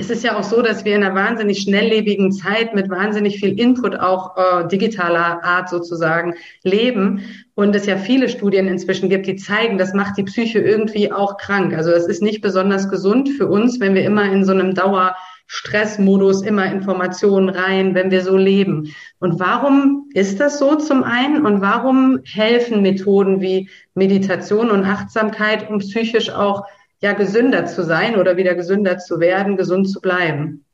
es 0.00 0.08
ist 0.08 0.24
ja 0.24 0.38
auch 0.38 0.42
so, 0.42 0.62
dass 0.62 0.86
wir 0.86 0.96
in 0.96 1.04
einer 1.04 1.14
wahnsinnig 1.14 1.60
schnelllebigen 1.60 2.32
Zeit 2.32 2.74
mit 2.74 2.88
wahnsinnig 2.88 3.38
viel 3.38 3.60
Input 3.60 3.96
auch 3.96 4.34
äh, 4.36 4.66
digitaler 4.66 5.44
Art 5.44 5.68
sozusagen 5.68 6.34
leben 6.62 7.22
und 7.54 7.76
es 7.76 7.84
ja 7.84 7.98
viele 7.98 8.30
Studien 8.30 8.66
inzwischen 8.66 9.10
gibt, 9.10 9.26
die 9.26 9.36
zeigen, 9.36 9.76
das 9.76 9.92
macht 9.92 10.16
die 10.16 10.22
Psyche 10.22 10.58
irgendwie 10.58 11.12
auch 11.12 11.36
krank. 11.36 11.74
Also 11.74 11.90
es 11.90 12.06
ist 12.06 12.22
nicht 12.22 12.40
besonders 12.40 12.88
gesund 12.88 13.28
für 13.28 13.46
uns, 13.46 13.78
wenn 13.78 13.94
wir 13.94 14.02
immer 14.02 14.24
in 14.24 14.46
so 14.46 14.52
einem 14.52 14.74
Dauerstressmodus 14.74 16.42
immer 16.42 16.72
Informationen 16.72 17.50
rein, 17.50 17.94
wenn 17.94 18.10
wir 18.10 18.22
so 18.22 18.38
leben. 18.38 18.94
Und 19.18 19.38
warum 19.38 20.08
ist 20.14 20.40
das 20.40 20.58
so 20.58 20.76
zum 20.76 21.04
einen 21.04 21.44
und 21.44 21.60
warum 21.60 22.20
helfen 22.24 22.80
Methoden 22.80 23.42
wie 23.42 23.68
Meditation 23.94 24.70
und 24.70 24.84
Achtsamkeit, 24.86 25.68
um 25.68 25.78
psychisch 25.78 26.30
auch 26.30 26.64
ja 27.00 27.12
gesünder 27.12 27.66
zu 27.66 27.82
sein 27.84 28.16
oder 28.16 28.36
wieder 28.36 28.54
gesünder 28.54 28.98
zu 28.98 29.20
werden, 29.20 29.56
gesund 29.56 29.88
zu 29.88 30.00
bleiben. 30.00 30.64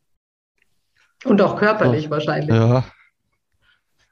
Und 1.25 1.41
auch 1.41 1.59
körperlich 1.59 2.09
oh, 2.09 2.11
wahrscheinlich. 2.11 2.55
Ja. 2.55 2.85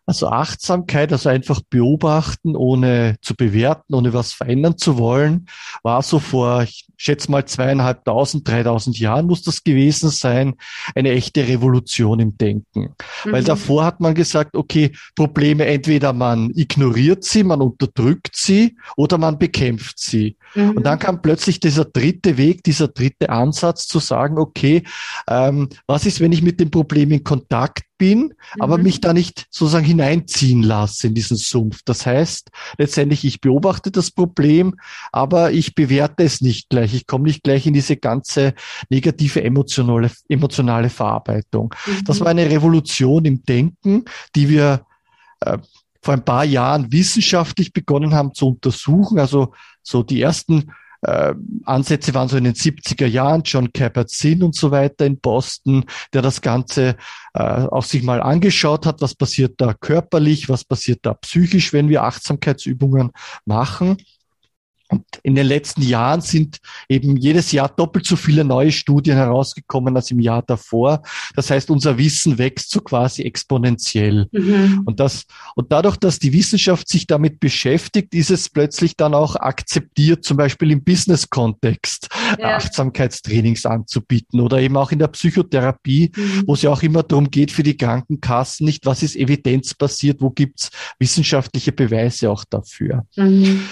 Also 0.06 0.28
Achtsamkeit, 0.28 1.12
also 1.12 1.30
einfach 1.30 1.62
beobachten, 1.70 2.56
ohne 2.56 3.16
zu 3.22 3.34
bewerten, 3.34 3.94
ohne 3.94 4.12
was 4.12 4.32
verändern 4.32 4.76
zu 4.76 4.98
wollen, 4.98 5.46
war 5.82 6.02
so 6.02 6.18
vor, 6.18 6.62
ich 6.62 6.86
schätze 6.96 7.30
mal 7.30 7.46
zweieinhalbtausend, 7.46 8.46
dreitausend 8.46 8.98
Jahren 8.98 9.26
muss 9.26 9.42
das 9.42 9.64
gewesen 9.64 10.10
sein, 10.10 10.54
eine 10.94 11.10
echte 11.10 11.48
Revolution 11.48 12.20
im 12.20 12.36
Denken. 12.36 12.94
Mhm. 13.24 13.32
Weil 13.32 13.44
davor 13.44 13.84
hat 13.84 14.00
man 14.00 14.14
gesagt, 14.14 14.56
okay, 14.56 14.92
Probleme 15.16 15.64
entweder 15.64 16.12
man 16.12 16.50
ignoriert 16.54 17.24
sie, 17.24 17.42
man 17.42 17.62
unterdrückt 17.62 18.36
sie 18.36 18.76
oder 18.96 19.16
man 19.16 19.38
bekämpft 19.38 19.98
sie. 19.98 20.36
Mhm. 20.54 20.72
Und 20.72 20.82
dann 20.84 20.98
kam 20.98 21.22
plötzlich 21.22 21.60
dieser 21.60 21.86
dritte 21.86 22.36
Weg, 22.36 22.62
dieser 22.62 22.88
dritte 22.88 23.30
Ansatz 23.30 23.86
zu 23.86 24.00
sagen, 24.00 24.38
okay, 24.38 24.82
ähm, 25.28 25.68
was 25.86 26.04
ist, 26.04 26.20
wenn 26.20 26.32
ich 26.32 26.42
mit 26.42 26.60
dem 26.60 26.70
Problem 26.70 27.10
in 27.10 27.24
Kontakt 27.24 27.84
bin, 28.04 28.18
mhm. 28.18 28.32
aber 28.60 28.76
mich 28.76 29.00
da 29.00 29.14
nicht 29.14 29.46
sozusagen 29.50 29.86
hineinziehen 29.86 30.62
lasse 30.62 31.06
in 31.06 31.14
diesen 31.14 31.38
Sumpf. 31.38 31.80
Das 31.86 32.04
heißt, 32.04 32.50
letztendlich, 32.76 33.24
ich 33.24 33.40
beobachte 33.40 33.90
das 33.90 34.10
Problem, 34.10 34.74
aber 35.10 35.52
ich 35.52 35.74
bewerte 35.74 36.22
es 36.22 36.42
nicht 36.42 36.68
gleich. 36.68 36.92
Ich 36.92 37.06
komme 37.06 37.24
nicht 37.24 37.42
gleich 37.42 37.66
in 37.66 37.72
diese 37.72 37.96
ganze 37.96 38.52
negative 38.90 39.42
emotionale, 39.42 40.10
emotionale 40.28 40.90
Verarbeitung. 40.90 41.74
Mhm. 41.86 42.04
Das 42.04 42.20
war 42.20 42.26
eine 42.26 42.50
Revolution 42.50 43.24
im 43.24 43.42
Denken, 43.42 44.04
die 44.36 44.50
wir 44.50 44.84
äh, 45.40 45.56
vor 46.02 46.12
ein 46.12 46.26
paar 46.26 46.44
Jahren 46.44 46.92
wissenschaftlich 46.92 47.72
begonnen 47.72 48.12
haben 48.12 48.34
zu 48.34 48.48
untersuchen. 48.48 49.18
Also 49.18 49.54
so 49.82 50.02
die 50.02 50.20
ersten 50.20 50.70
äh, 51.04 51.34
Ansätze 51.64 52.14
waren 52.14 52.28
so 52.28 52.36
in 52.36 52.44
den 52.44 52.54
70er 52.54 53.06
Jahren, 53.06 53.42
John 53.44 53.72
Kabat-Zinn 53.72 54.42
und 54.42 54.54
so 54.54 54.70
weiter 54.70 55.06
in 55.06 55.18
Boston, 55.18 55.84
der 56.12 56.22
das 56.22 56.40
Ganze 56.40 56.96
äh, 57.34 57.42
auch 57.42 57.84
sich 57.84 58.02
mal 58.02 58.22
angeschaut 58.22 58.86
hat, 58.86 59.00
was 59.00 59.14
passiert 59.14 59.60
da 59.60 59.74
körperlich, 59.74 60.48
was 60.48 60.64
passiert 60.64 61.00
da 61.02 61.14
psychisch, 61.14 61.72
wenn 61.72 61.88
wir 61.88 62.02
Achtsamkeitsübungen 62.04 63.12
machen. 63.44 63.98
Und 64.94 65.04
in 65.24 65.34
den 65.34 65.46
letzten 65.46 65.82
Jahren 65.82 66.20
sind 66.20 66.58
eben 66.88 67.16
jedes 67.16 67.50
Jahr 67.50 67.68
doppelt 67.68 68.06
so 68.06 68.14
viele 68.14 68.44
neue 68.44 68.70
Studien 68.70 69.16
herausgekommen 69.16 69.96
als 69.96 70.10
im 70.10 70.20
Jahr 70.20 70.42
davor. 70.42 71.02
Das 71.34 71.50
heißt, 71.50 71.70
unser 71.70 71.98
Wissen 71.98 72.38
wächst 72.38 72.70
so 72.70 72.80
quasi 72.80 73.22
exponentiell. 73.22 74.28
Mhm. 74.30 74.82
Und 74.84 75.00
das, 75.00 75.24
und 75.56 75.72
dadurch, 75.72 75.96
dass 75.96 76.20
die 76.20 76.32
Wissenschaft 76.32 76.88
sich 76.88 77.06
damit 77.06 77.40
beschäftigt, 77.40 78.14
ist 78.14 78.30
es 78.30 78.48
plötzlich 78.48 78.96
dann 78.96 79.14
auch 79.14 79.34
akzeptiert, 79.34 80.24
zum 80.24 80.36
Beispiel 80.36 80.70
im 80.70 80.84
Business-Kontext 80.84 82.08
ja. 82.38 82.56
Achtsamkeitstrainings 82.56 83.66
anzubieten 83.66 84.40
oder 84.40 84.60
eben 84.60 84.76
auch 84.76 84.92
in 84.92 85.00
der 85.00 85.08
Psychotherapie, 85.08 86.12
mhm. 86.14 86.44
wo 86.46 86.54
es 86.54 86.62
ja 86.62 86.70
auch 86.70 86.82
immer 86.82 87.02
darum 87.02 87.30
geht 87.30 87.50
für 87.50 87.64
die 87.64 87.76
Krankenkassen, 87.76 88.64
nicht 88.64 88.86
was 88.86 89.02
ist 89.02 89.16
evidenzbasiert, 89.16 90.20
wo 90.20 90.30
gibt's 90.30 90.70
wissenschaftliche 91.00 91.72
Beweise 91.72 92.30
auch 92.30 92.44
dafür. 92.44 93.04
Mhm. 93.16 93.62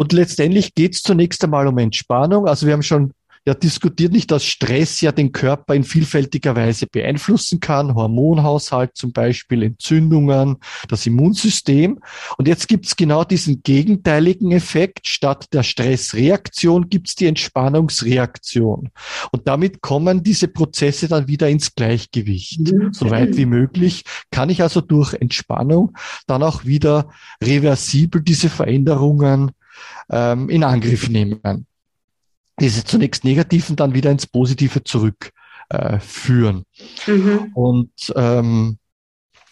Und 0.00 0.14
letztendlich 0.14 0.74
geht 0.74 0.94
es 0.94 1.02
zunächst 1.02 1.44
einmal 1.44 1.66
um 1.66 1.76
Entspannung. 1.76 2.46
Also 2.46 2.66
wir 2.66 2.72
haben 2.72 2.82
schon 2.82 3.12
ja 3.46 3.52
diskutiert 3.52 4.12
nicht, 4.12 4.30
dass 4.30 4.46
Stress 4.46 5.02
ja 5.02 5.12
den 5.12 5.30
Körper 5.30 5.74
in 5.74 5.84
vielfältiger 5.84 6.56
Weise 6.56 6.86
beeinflussen 6.86 7.60
kann, 7.60 7.94
Hormonhaushalt 7.94 8.92
zum 8.94 9.12
Beispiel, 9.12 9.62
Entzündungen, 9.62 10.56
das 10.88 11.04
Immunsystem. 11.04 12.00
Und 12.38 12.48
jetzt 12.48 12.66
gibt's 12.66 12.96
genau 12.96 13.24
diesen 13.24 13.62
gegenteiligen 13.62 14.52
Effekt. 14.52 15.06
Statt 15.06 15.48
der 15.52 15.64
Stressreaktion 15.64 16.88
gibt's 16.88 17.14
die 17.14 17.26
Entspannungsreaktion. 17.26 18.88
Und 19.32 19.48
damit 19.48 19.82
kommen 19.82 20.22
diese 20.22 20.48
Prozesse 20.48 21.08
dann 21.08 21.28
wieder 21.28 21.50
ins 21.50 21.74
Gleichgewicht. 21.74 22.72
Mhm. 22.72 22.94
So 22.94 23.10
weit 23.10 23.36
wie 23.36 23.46
möglich 23.46 24.04
kann 24.30 24.48
ich 24.48 24.62
also 24.62 24.80
durch 24.80 25.12
Entspannung 25.12 25.94
dann 26.26 26.42
auch 26.42 26.64
wieder 26.64 27.10
reversibel 27.42 28.22
diese 28.22 28.48
Veränderungen 28.48 29.50
ähm, 30.10 30.48
in 30.48 30.64
Angriff 30.64 31.08
nehmen 31.08 31.66
diese 32.60 32.84
zunächst 32.84 33.24
Negativen 33.24 33.74
dann 33.74 33.94
wieder 33.94 34.10
ins 34.10 34.26
Positive 34.26 34.84
zurückführen. 34.84 36.64
Äh, 37.06 37.10
mhm. 37.10 37.50
Und 37.54 37.90
ähm, 38.14 38.78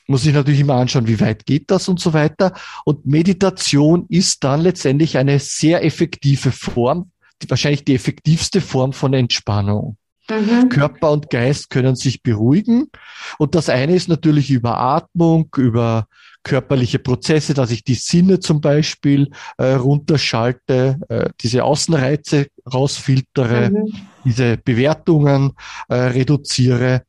muss 0.06 0.24
ich 0.24 0.32
natürlich 0.32 0.60
immer 0.60 0.74
anschauen, 0.74 1.06
wie 1.06 1.20
weit 1.20 1.46
geht 1.46 1.70
das 1.70 1.88
und 1.88 2.00
so 2.00 2.12
weiter. 2.12 2.54
Und 2.84 3.06
Meditation 3.06 4.06
ist 4.08 4.44
dann 4.44 4.60
letztendlich 4.60 5.18
eine 5.18 5.38
sehr 5.38 5.84
effektive 5.84 6.52
Form, 6.52 7.10
die, 7.42 7.50
wahrscheinlich 7.50 7.84
die 7.84 7.94
effektivste 7.94 8.60
Form 8.60 8.92
von 8.92 9.14
Entspannung. 9.14 9.96
Mhm. 10.30 10.68
Körper 10.68 11.10
und 11.10 11.30
Geist 11.30 11.70
können 11.70 11.96
sich 11.96 12.22
beruhigen. 12.22 12.90
Und 13.38 13.54
das 13.54 13.70
eine 13.70 13.94
ist 13.94 14.08
natürlich 14.08 14.50
über 14.50 14.78
Atmung, 14.78 15.48
über 15.56 16.06
körperliche 16.48 16.98
Prozesse, 16.98 17.52
dass 17.52 17.70
ich 17.70 17.84
die 17.84 17.94
Sinne 17.94 18.40
zum 18.40 18.62
Beispiel 18.62 19.30
äh, 19.58 19.74
runterschalte, 19.74 20.98
äh, 21.11 21.28
diese 21.42 21.62
Außenreize 21.62 22.46
rausfiltere, 22.72 23.70
mhm. 23.70 23.92
diese 24.24 24.56
Bewertungen 24.56 25.52
äh, 25.88 25.94
reduziere. 25.94 27.02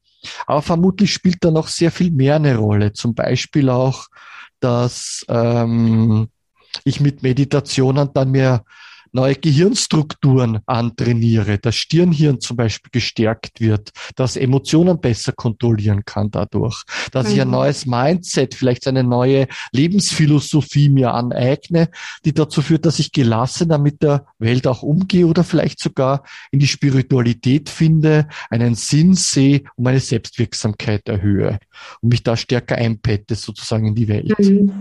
Aber 0.46 0.62
vermutlich 0.62 1.14
spielt 1.14 1.38
da 1.46 1.52
noch 1.52 1.70
sehr 1.70 1.92
viel 1.92 2.12
mehr 2.12 2.36
eine 2.36 2.58
Rolle. 2.58 2.92
Zum 2.92 3.16
Beispiel 3.16 3.70
auch, 3.70 4.08
dass 4.60 5.26
ähm, 5.30 6.28
ich 6.84 7.00
mit 7.00 7.24
Meditationen 7.24 8.10
dann 8.14 8.32
mehr 8.32 8.66
neue 9.12 9.36
Gehirnstrukturen 9.36 10.60
antrainiere, 10.66 11.58
das 11.58 11.76
Stirnhirn 11.76 12.40
zum 12.40 12.58
Beispiel 12.58 12.90
gestärkt 12.92 13.60
wird, 13.60 13.92
dass 14.16 14.36
Emotionen 14.36 15.00
besser 15.00 15.32
kontrollieren 15.32 16.04
kann 16.06 16.32
dadurch, 16.32 16.84
dass 17.12 17.28
mhm. 17.28 17.34
ich 17.34 17.42
ein 17.42 17.48
mhm. 17.48 17.54
neues 17.54 17.86
Mindset, 17.86 18.56
vielleicht 18.56 18.88
eine 18.88 19.04
neue 19.04 19.48
Lebensphilosophie 19.72 20.90
mir 20.90 21.14
aneigne, 21.14 21.90
die 22.26 22.34
dazu 22.34 22.62
führt, 22.62 22.86
dass 22.86 23.00
ich 23.00 23.12
gelassener 23.12 23.78
mit 23.78 24.02
der 24.02 24.26
Welt 24.38 24.68
auch 24.68 24.84
umgehe 24.84 25.28
oder 25.28 25.44
vielleicht 25.44 25.80
sogar 25.80 26.24
in 26.52 26.60
die 26.60 26.68
Spiritualität 26.68 27.70
finde, 27.70 28.28
einen 28.50 28.76
Sinn 28.76 29.14
sehe 29.14 29.64
und 29.76 29.84
meine 29.84 30.00
Selbstwirksamkeit 30.00 31.08
erhöhe 31.08 31.60
und 32.02 32.10
mich 32.10 32.24
da 32.24 32.38
stärker 32.38 32.76
einbette 32.76 33.36
sozusagen 33.36 33.88
in 33.88 33.96
die 33.96 34.08
Welt. 34.08 34.38
Mhm. 34.40 34.72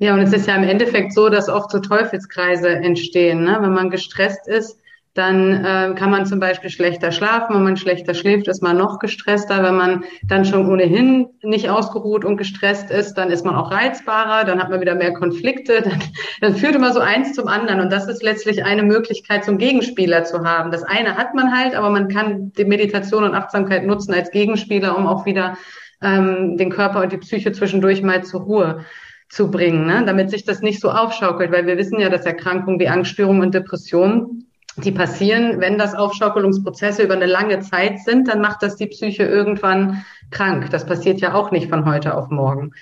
Ja, 0.00 0.14
und 0.14 0.20
es 0.20 0.32
ist 0.32 0.48
ja 0.48 0.56
im 0.56 0.62
Endeffekt 0.62 1.12
so, 1.12 1.28
dass 1.28 1.50
oft 1.50 1.70
so 1.70 1.78
Teufelskreise 1.78 2.70
entstehen. 2.70 3.44
Ne? 3.44 3.58
Wenn 3.60 3.74
man 3.74 3.90
gestresst 3.90 4.48
ist, 4.48 4.80
dann 5.12 5.62
äh, 5.62 5.94
kann 5.94 6.10
man 6.10 6.24
zum 6.24 6.40
Beispiel 6.40 6.70
schlechter 6.70 7.12
schlafen. 7.12 7.54
Wenn 7.54 7.64
man 7.64 7.76
schlechter 7.76 8.14
schläft, 8.14 8.48
ist 8.48 8.62
man 8.62 8.78
noch 8.78 8.98
gestresster. 8.98 9.62
Wenn 9.62 9.76
man 9.76 10.04
dann 10.26 10.46
schon 10.46 10.66
ohnehin 10.70 11.26
nicht 11.42 11.68
ausgeruht 11.68 12.24
und 12.24 12.38
gestresst 12.38 12.90
ist, 12.90 13.12
dann 13.14 13.28
ist 13.28 13.44
man 13.44 13.54
auch 13.54 13.70
reizbarer, 13.70 14.44
dann 14.44 14.58
hat 14.58 14.70
man 14.70 14.80
wieder 14.80 14.94
mehr 14.94 15.12
Konflikte. 15.12 15.82
Dann, 15.90 16.00
dann 16.40 16.56
führt 16.56 16.74
immer 16.74 16.94
so 16.94 17.00
eins 17.00 17.34
zum 17.34 17.46
anderen. 17.46 17.80
Und 17.80 17.92
das 17.92 18.08
ist 18.08 18.22
letztlich 18.22 18.64
eine 18.64 18.82
Möglichkeit, 18.82 19.44
zum 19.44 19.58
Gegenspieler 19.58 20.24
zu 20.24 20.44
haben. 20.44 20.70
Das 20.70 20.82
eine 20.82 21.18
hat 21.18 21.34
man 21.34 21.54
halt, 21.54 21.74
aber 21.74 21.90
man 21.90 22.08
kann 22.08 22.52
die 22.52 22.64
Meditation 22.64 23.24
und 23.24 23.34
Achtsamkeit 23.34 23.84
nutzen 23.84 24.14
als 24.14 24.30
Gegenspieler, 24.30 24.96
um 24.96 25.06
auch 25.06 25.26
wieder 25.26 25.58
ähm, 26.00 26.56
den 26.56 26.70
Körper 26.70 27.02
und 27.02 27.12
die 27.12 27.18
Psyche 27.18 27.52
zwischendurch 27.52 28.00
mal 28.02 28.24
zur 28.24 28.40
Ruhe 28.40 28.86
zu 29.30 29.50
bringen, 29.50 29.86
ne? 29.86 30.02
damit 30.04 30.28
sich 30.30 30.44
das 30.44 30.60
nicht 30.60 30.80
so 30.80 30.90
aufschaukelt, 30.90 31.52
weil 31.52 31.66
wir 31.66 31.78
wissen 31.78 32.00
ja, 32.00 32.10
dass 32.10 32.26
Erkrankungen 32.26 32.80
wie 32.80 32.88
Angststörungen 32.88 33.42
und 33.42 33.54
Depressionen, 33.54 34.48
die 34.76 34.92
passieren, 34.92 35.60
wenn 35.60 35.78
das 35.78 35.94
Aufschaukelungsprozesse 35.94 37.04
über 37.04 37.14
eine 37.14 37.26
lange 37.26 37.60
Zeit 37.60 38.00
sind, 38.00 38.28
dann 38.28 38.40
macht 38.40 38.62
das 38.62 38.76
die 38.76 38.86
Psyche 38.86 39.22
irgendwann 39.22 40.04
krank. 40.30 40.70
Das 40.70 40.84
passiert 40.84 41.20
ja 41.20 41.34
auch 41.34 41.52
nicht 41.52 41.68
von 41.68 41.84
heute 41.84 42.14
auf 42.14 42.28
morgen. 42.30 42.72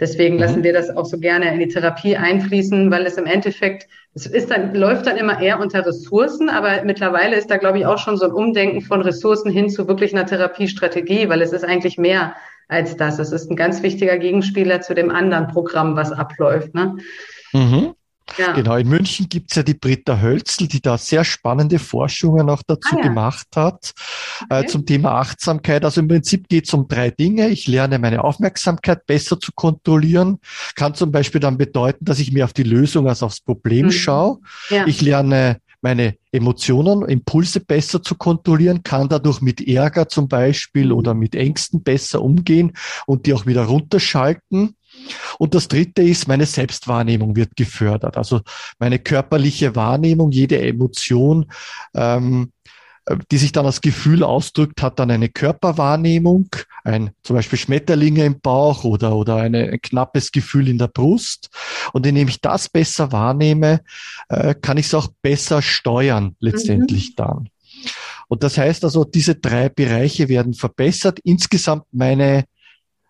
Deswegen 0.00 0.38
lassen 0.38 0.60
mhm. 0.60 0.64
wir 0.64 0.72
das 0.72 0.94
auch 0.94 1.04
so 1.04 1.18
gerne 1.18 1.52
in 1.52 1.60
die 1.60 1.68
Therapie 1.68 2.16
einfließen, 2.16 2.90
weil 2.90 3.06
es 3.06 3.16
im 3.16 3.26
Endeffekt, 3.26 3.86
es 4.14 4.26
ist 4.26 4.50
dann, 4.50 4.74
läuft 4.74 5.06
dann 5.06 5.16
immer 5.16 5.40
eher 5.40 5.60
unter 5.60 5.86
Ressourcen, 5.86 6.48
aber 6.48 6.82
mittlerweile 6.84 7.36
ist 7.36 7.50
da, 7.50 7.58
glaube 7.58 7.78
ich, 7.78 7.86
auch 7.86 7.98
schon 7.98 8.16
so 8.16 8.24
ein 8.24 8.32
Umdenken 8.32 8.80
von 8.80 9.02
Ressourcen 9.02 9.52
hin 9.52 9.68
zu 9.68 9.86
wirklich 9.86 10.12
einer 10.14 10.26
Therapiestrategie, 10.26 11.28
weil 11.28 11.42
es 11.42 11.52
ist 11.52 11.64
eigentlich 11.64 11.98
mehr 11.98 12.34
als 12.68 12.96
das. 12.96 13.18
Es 13.18 13.32
ist 13.32 13.50
ein 13.50 13.56
ganz 13.56 13.82
wichtiger 13.82 14.18
Gegenspieler 14.18 14.80
zu 14.80 14.94
dem 14.94 15.10
anderen 15.10 15.48
Programm, 15.48 15.96
was 15.96 16.12
abläuft. 16.12 16.74
Ne? 16.74 16.96
Mhm. 17.52 17.94
Ja. 18.38 18.52
Genau, 18.52 18.76
in 18.76 18.88
München 18.88 19.28
gibt's 19.28 19.54
ja 19.54 19.62
die 19.62 19.74
Britta 19.74 20.20
Hölzl, 20.20 20.66
die 20.66 20.80
da 20.80 20.96
sehr 20.96 21.24
spannende 21.24 21.78
Forschungen 21.78 22.48
auch 22.48 22.62
dazu 22.66 22.96
ah, 22.96 22.96
ja. 22.96 23.02
gemacht 23.02 23.46
hat 23.54 23.92
äh, 24.40 24.54
okay. 24.54 24.64
äh, 24.64 24.66
zum 24.66 24.86
Thema 24.86 25.12
Achtsamkeit. 25.12 25.84
Also 25.84 26.00
im 26.00 26.08
Prinzip 26.08 26.48
geht's 26.48 26.72
um 26.72 26.88
drei 26.88 27.10
Dinge. 27.10 27.48
Ich 27.48 27.68
lerne 27.68 27.98
meine 27.98 28.24
Aufmerksamkeit 28.24 29.06
besser 29.06 29.38
zu 29.38 29.52
kontrollieren. 29.54 30.38
Kann 30.74 30.94
zum 30.94 31.12
Beispiel 31.12 31.40
dann 31.40 31.58
bedeuten, 31.58 32.06
dass 32.06 32.18
ich 32.18 32.32
mehr 32.32 32.46
auf 32.46 32.54
die 32.54 32.62
Lösung 32.62 33.08
als 33.08 33.22
aufs 33.22 33.40
Problem 33.40 33.86
mhm. 33.86 33.92
schaue. 33.92 34.38
Ja. 34.70 34.86
Ich 34.86 35.02
lerne 35.02 35.58
meine 35.84 36.16
Emotionen, 36.32 37.06
Impulse 37.06 37.60
besser 37.60 38.02
zu 38.02 38.14
kontrollieren, 38.14 38.82
kann 38.82 39.10
dadurch 39.10 39.42
mit 39.42 39.60
Ärger 39.60 40.08
zum 40.08 40.28
Beispiel 40.28 40.90
oder 40.90 41.12
mit 41.12 41.34
Ängsten 41.34 41.82
besser 41.82 42.22
umgehen 42.22 42.72
und 43.06 43.26
die 43.26 43.34
auch 43.34 43.44
wieder 43.44 43.64
runterschalten. 43.64 44.76
Und 45.38 45.54
das 45.54 45.68
dritte 45.68 46.02
ist, 46.02 46.26
meine 46.26 46.46
Selbstwahrnehmung 46.46 47.36
wird 47.36 47.54
gefördert. 47.54 48.16
Also 48.16 48.40
meine 48.78 48.98
körperliche 48.98 49.76
Wahrnehmung, 49.76 50.30
jede 50.30 50.58
Emotion 50.58 51.52
ähm, 51.94 52.50
äh, 52.52 52.53
die 53.30 53.38
sich 53.38 53.52
dann 53.52 53.66
als 53.66 53.80
Gefühl 53.80 54.22
ausdrückt, 54.22 54.82
hat 54.82 54.98
dann 54.98 55.10
eine 55.10 55.28
Körperwahrnehmung, 55.28 56.48
ein 56.84 57.10
zum 57.22 57.36
Beispiel 57.36 57.58
Schmetterlinge 57.58 58.24
im 58.24 58.40
Bauch 58.40 58.84
oder, 58.84 59.14
oder 59.14 59.36
eine, 59.36 59.70
ein 59.70 59.80
knappes 59.80 60.32
Gefühl 60.32 60.68
in 60.68 60.78
der 60.78 60.88
Brust. 60.88 61.50
Und 61.92 62.06
indem 62.06 62.28
ich 62.28 62.40
das 62.40 62.68
besser 62.68 63.12
wahrnehme, 63.12 63.80
äh, 64.28 64.54
kann 64.54 64.78
ich 64.78 64.86
es 64.86 64.94
auch 64.94 65.08
besser 65.22 65.60
steuern 65.60 66.36
letztendlich 66.40 67.10
mhm. 67.10 67.16
dann. 67.16 67.48
Und 68.28 68.42
das 68.42 68.56
heißt 68.56 68.84
also, 68.84 69.04
diese 69.04 69.34
drei 69.34 69.68
Bereiche 69.68 70.28
werden 70.28 70.54
verbessert. 70.54 71.20
Insgesamt 71.24 71.84
meine 71.92 72.44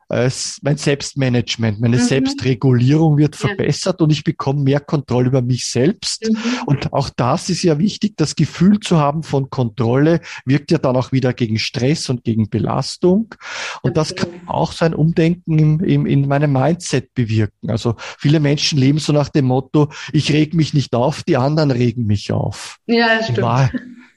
äh, 0.09 0.31
mein 0.63 0.77
Selbstmanagement, 0.77 1.81
meine 1.81 1.97
mhm. 1.97 2.03
Selbstregulierung 2.03 3.19
wird 3.19 3.37
verbessert 3.37 4.01
ja. 4.01 4.05
und 4.05 4.11
ich 4.11 4.25
bekomme 4.25 4.63
mehr 4.63 4.81
Kontrolle 4.81 5.29
über 5.29 5.43
mich 5.43 5.67
selbst. 5.67 6.29
Mhm. 6.29 6.37
Und 6.67 6.93
auch 6.93 7.11
das 7.11 7.51
ist 7.51 7.63
ja 7.63 7.79
wichtig, 7.79 8.15
das 8.17 8.37
Gefühl 8.37 8.81
zu 8.81 8.99
haben 8.99 9.23
von 9.23 9.51
Kontrolle 9.51 10.21
wirkt 10.45 10.71
ja 10.71 10.79
dann 10.79 10.97
auch 10.97 11.13
wieder 11.13 11.33
gegen 11.33 11.59
Stress 11.59 12.09
und 12.09 12.25
gegen 12.25 12.49
Belastung. 12.49 13.35
Und 13.83 13.97
das 13.97 14.15
kann 14.15 14.29
auch 14.47 14.73
so 14.73 14.85
ein 14.85 14.95
Umdenken 14.95 15.59
im, 15.59 15.81
im, 15.81 16.07
in 16.07 16.29
meinem 16.29 16.53
Mindset 16.53 17.15
bewirken. 17.15 17.71
Also 17.71 17.97
viele 18.19 18.41
Menschen 18.41 18.79
leben 18.79 18.99
so 18.99 19.13
nach 19.13 19.29
dem 19.29 19.47
Motto, 19.47 19.91
ich 20.13 20.33
reg 20.33 20.55
mich 20.55 20.75
nicht 20.75 20.95
auf, 20.95 21.23
die 21.23 21.37
anderen 21.37 21.71
regen 21.71 22.07
mich 22.07 22.33
auf. 22.33 22.79
Ja, 22.87 23.19
das 23.19 23.29
stimmt. 23.29 23.71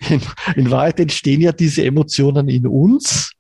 In, 0.10 0.22
in 0.56 0.70
Wahrheit 0.70 1.00
entstehen 1.00 1.42
ja 1.42 1.52
diese 1.52 1.84
Emotionen 1.84 2.50
in 2.50 2.68
uns 2.68 3.32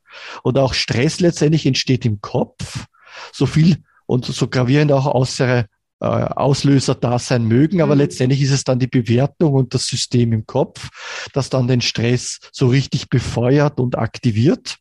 und 0.43 0.57
auch 0.57 0.73
Stress 0.73 1.19
letztendlich 1.19 1.65
entsteht 1.65 2.05
im 2.05 2.21
Kopf. 2.21 2.85
So 3.31 3.45
viel 3.45 3.77
und 4.05 4.25
so 4.25 4.47
gravierend 4.47 4.91
auch 4.91 5.13
äußere 5.13 5.65
äh, 5.99 6.05
Auslöser 6.05 6.93
da 6.95 7.17
sein 7.17 7.45
mögen, 7.45 7.81
aber 7.81 7.95
mhm. 7.95 8.01
letztendlich 8.01 8.41
ist 8.41 8.51
es 8.51 8.63
dann 8.63 8.79
die 8.79 8.87
Bewertung 8.87 9.53
und 9.53 9.73
das 9.73 9.87
System 9.87 10.31
im 10.31 10.45
Kopf, 10.45 10.89
das 11.33 11.49
dann 11.49 11.67
den 11.67 11.81
Stress 11.81 12.39
so 12.51 12.67
richtig 12.67 13.09
befeuert 13.09 13.79
und 13.79 13.97
aktiviert. 13.97 14.77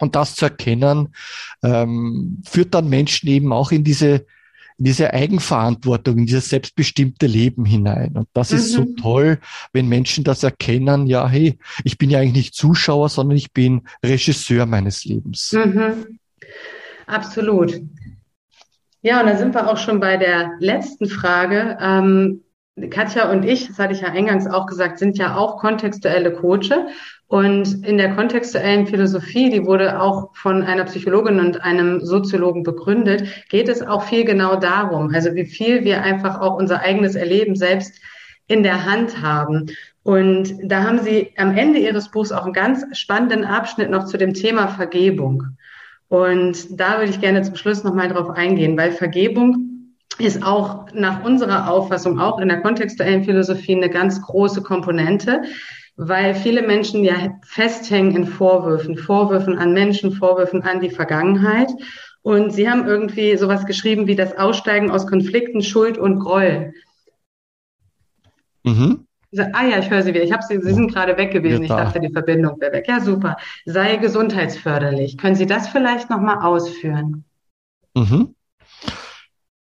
Und 0.00 0.14
das 0.14 0.36
zu 0.36 0.44
erkennen, 0.44 1.14
ähm, 1.62 2.42
führt 2.46 2.74
dann 2.74 2.88
Menschen 2.88 3.28
eben 3.28 3.52
auch 3.52 3.72
in 3.72 3.84
diese 3.84 4.26
in 4.78 4.84
diese 4.84 5.12
Eigenverantwortung, 5.12 6.18
in 6.18 6.26
dieses 6.26 6.48
selbstbestimmte 6.48 7.26
Leben 7.26 7.64
hinein. 7.64 8.16
Und 8.16 8.28
das 8.32 8.52
mhm. 8.52 8.56
ist 8.56 8.72
so 8.72 8.82
mhm. 8.82 8.96
toll, 8.96 9.38
wenn 9.72 9.88
Menschen 9.88 10.24
das 10.24 10.44
erkennen, 10.44 11.06
ja, 11.06 11.28
hey, 11.28 11.58
ich 11.84 11.98
bin 11.98 12.10
ja 12.10 12.20
eigentlich 12.20 12.34
nicht 12.34 12.54
Zuschauer, 12.54 13.08
sondern 13.08 13.36
ich 13.36 13.52
bin 13.52 13.82
Regisseur 14.04 14.66
meines 14.66 15.04
Lebens. 15.04 15.52
Mhm. 15.52 16.18
Absolut. 17.06 17.80
Ja, 19.02 19.20
und 19.20 19.26
da 19.26 19.36
sind 19.36 19.54
wir 19.54 19.70
auch 19.70 19.78
schon 19.78 20.00
bei 20.00 20.16
der 20.16 20.52
letzten 20.60 21.08
Frage. 21.08 21.78
Ähm, 21.80 22.42
Katja 22.90 23.30
und 23.30 23.44
ich, 23.44 23.68
das 23.68 23.78
hatte 23.78 23.92
ich 23.92 24.00
ja 24.00 24.08
eingangs 24.08 24.46
auch 24.46 24.66
gesagt, 24.66 24.98
sind 24.98 25.18
ja 25.18 25.36
auch 25.36 25.58
kontextuelle 25.58 26.32
Coache. 26.32 26.86
Und 27.26 27.84
in 27.86 27.98
der 27.98 28.14
kontextuellen 28.14 28.86
Philosophie, 28.86 29.50
die 29.50 29.66
wurde 29.66 30.00
auch 30.00 30.34
von 30.34 30.62
einer 30.62 30.84
Psychologin 30.84 31.40
und 31.40 31.62
einem 31.62 32.00
Soziologen 32.00 32.62
begründet, 32.62 33.24
geht 33.50 33.68
es 33.68 33.82
auch 33.82 34.04
viel 34.04 34.24
genau 34.24 34.56
darum, 34.56 35.14
also 35.14 35.34
wie 35.34 35.44
viel 35.44 35.84
wir 35.84 36.02
einfach 36.02 36.40
auch 36.40 36.56
unser 36.56 36.80
eigenes 36.80 37.16
Erleben 37.16 37.54
selbst 37.54 38.00
in 38.46 38.62
der 38.62 38.86
Hand 38.86 39.20
haben. 39.20 39.66
Und 40.02 40.54
da 40.62 40.84
haben 40.84 41.00
Sie 41.00 41.32
am 41.36 41.54
Ende 41.54 41.80
Ihres 41.80 42.10
Buchs 42.10 42.32
auch 42.32 42.44
einen 42.44 42.54
ganz 42.54 42.82
spannenden 42.96 43.44
Abschnitt 43.44 43.90
noch 43.90 44.06
zu 44.06 44.16
dem 44.16 44.32
Thema 44.32 44.68
Vergebung. 44.68 45.42
Und 46.08 46.80
da 46.80 46.98
würde 46.98 47.10
ich 47.10 47.20
gerne 47.20 47.42
zum 47.42 47.56
Schluss 47.56 47.84
nochmal 47.84 48.08
drauf 48.08 48.30
eingehen, 48.30 48.78
weil 48.78 48.92
Vergebung 48.92 49.67
ist 50.18 50.42
auch 50.42 50.86
nach 50.92 51.24
unserer 51.24 51.70
Auffassung, 51.70 52.20
auch 52.20 52.38
in 52.38 52.48
der 52.48 52.60
kontextuellen 52.60 53.24
Philosophie, 53.24 53.76
eine 53.76 53.90
ganz 53.90 54.20
große 54.22 54.62
Komponente, 54.62 55.42
weil 55.96 56.34
viele 56.34 56.62
Menschen 56.62 57.04
ja 57.04 57.38
festhängen 57.44 58.14
in 58.14 58.26
Vorwürfen, 58.26 58.96
Vorwürfen 58.96 59.58
an 59.58 59.72
Menschen, 59.72 60.12
Vorwürfen 60.12 60.62
an 60.62 60.80
die 60.80 60.90
Vergangenheit. 60.90 61.70
Und 62.22 62.52
sie 62.52 62.68
haben 62.68 62.86
irgendwie 62.86 63.36
sowas 63.36 63.64
geschrieben 63.66 64.06
wie 64.06 64.16
das 64.16 64.36
Aussteigen 64.36 64.90
aus 64.90 65.06
Konflikten, 65.06 65.62
Schuld 65.62 65.98
und 65.98 66.20
Groll. 66.20 66.72
Mhm. 68.64 69.06
Ah 69.52 69.66
ja, 69.66 69.78
ich 69.78 69.90
höre 69.90 70.02
Sie 70.02 70.14
wieder. 70.14 70.24
Ich 70.24 70.32
habe 70.32 70.42
Sie, 70.42 70.58
Sie 70.60 70.72
sind 70.72 70.92
gerade 70.92 71.16
weg 71.18 71.32
gewesen. 71.32 71.62
Ich 71.62 71.68
dachte, 71.68 72.00
die 72.00 72.10
Verbindung 72.10 72.60
wäre 72.60 72.72
weg. 72.72 72.86
Ja, 72.88 73.00
super. 73.00 73.36
Sei 73.66 73.96
gesundheitsförderlich. 73.96 75.18
Können 75.18 75.36
Sie 75.36 75.46
das 75.46 75.68
vielleicht 75.68 76.08
nochmal 76.08 76.38
ausführen? 76.38 77.24
Mhm. 77.94 78.34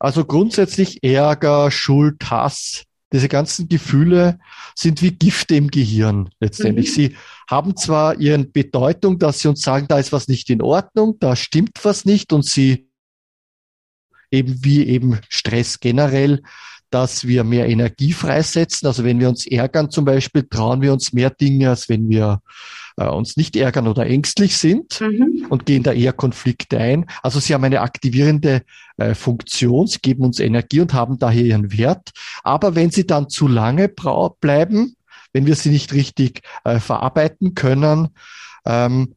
Also 0.05 0.23
grundsätzlich 0.23 1.03
Ärger, 1.03 1.71
Schuld, 1.71 2.29
Hass, 2.29 2.83
diese 3.11 3.27
ganzen 3.27 3.67
Gefühle 3.67 4.37
sind 4.75 5.01
wie 5.01 5.09
Gifte 5.09 5.55
im 5.55 5.71
Gehirn 5.71 6.29
letztendlich. 6.39 6.89
Mhm. 6.89 6.93
Sie 6.93 7.17
haben 7.49 7.75
zwar 7.75 8.19
ihren 8.19 8.51
Bedeutung, 8.51 9.17
dass 9.17 9.39
sie 9.39 9.47
uns 9.47 9.61
sagen, 9.61 9.87
da 9.87 9.97
ist 9.97 10.13
was 10.13 10.27
nicht 10.27 10.51
in 10.51 10.61
Ordnung, 10.61 11.17
da 11.19 11.35
stimmt 11.35 11.79
was 11.81 12.05
nicht 12.05 12.33
und 12.33 12.45
sie 12.45 12.87
eben 14.29 14.63
wie 14.63 14.85
eben 14.85 15.19
Stress 15.27 15.79
generell 15.79 16.43
dass 16.91 17.27
wir 17.27 17.43
mehr 17.43 17.67
Energie 17.67 18.13
freisetzen. 18.13 18.87
Also 18.87 19.03
wenn 19.03 19.19
wir 19.19 19.27
uns 19.27 19.45
ärgern 19.45 19.89
zum 19.89 20.05
Beispiel, 20.05 20.47
trauen 20.47 20.81
wir 20.81 20.93
uns 20.93 21.11
mehr 21.11 21.29
Dinge, 21.29 21.69
als 21.69 21.89
wenn 21.89 22.07
wir 22.07 22.41
äh, 22.97 23.07
uns 23.07 23.37
nicht 23.37 23.55
ärgern 23.55 23.87
oder 23.87 24.05
ängstlich 24.05 24.57
sind 24.57 25.01
mhm. 25.01 25.47
und 25.49 25.65
gehen 25.65 25.83
da 25.83 25.93
eher 25.93 26.13
Konflikte 26.13 26.77
ein. 26.77 27.05
Also 27.23 27.39
sie 27.39 27.53
haben 27.53 27.63
eine 27.63 27.81
aktivierende 27.81 28.63
äh, 28.97 29.13
Funktion, 29.13 29.87
sie 29.87 29.99
geben 29.99 30.23
uns 30.23 30.39
Energie 30.39 30.81
und 30.81 30.93
haben 30.93 31.19
daher 31.19 31.43
ihren 31.43 31.77
Wert. 31.77 32.11
Aber 32.43 32.75
wenn 32.75 32.91
sie 32.91 33.05
dann 33.05 33.29
zu 33.29 33.47
lange 33.47 33.89
bleiben, 33.89 34.95
wenn 35.33 35.45
wir 35.45 35.55
sie 35.55 35.69
nicht 35.69 35.93
richtig 35.93 36.41
äh, 36.63 36.79
verarbeiten 36.79 37.55
können, 37.55 38.09
ähm, 38.65 39.15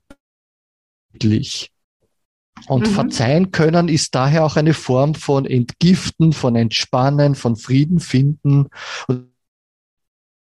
und 2.67 2.87
mhm. 2.87 2.93
verzeihen 2.93 3.51
können 3.53 3.89
ist 3.89 4.15
daher 4.15 4.45
auch 4.45 4.57
eine 4.57 4.75
Form 4.75 5.15
von 5.15 5.47
Entgiften, 5.47 6.33
von 6.33 6.57
Entspannen, 6.57 7.35
von 7.35 7.57
Frieden 7.57 8.01
finden 8.01 8.67
und 9.07 9.28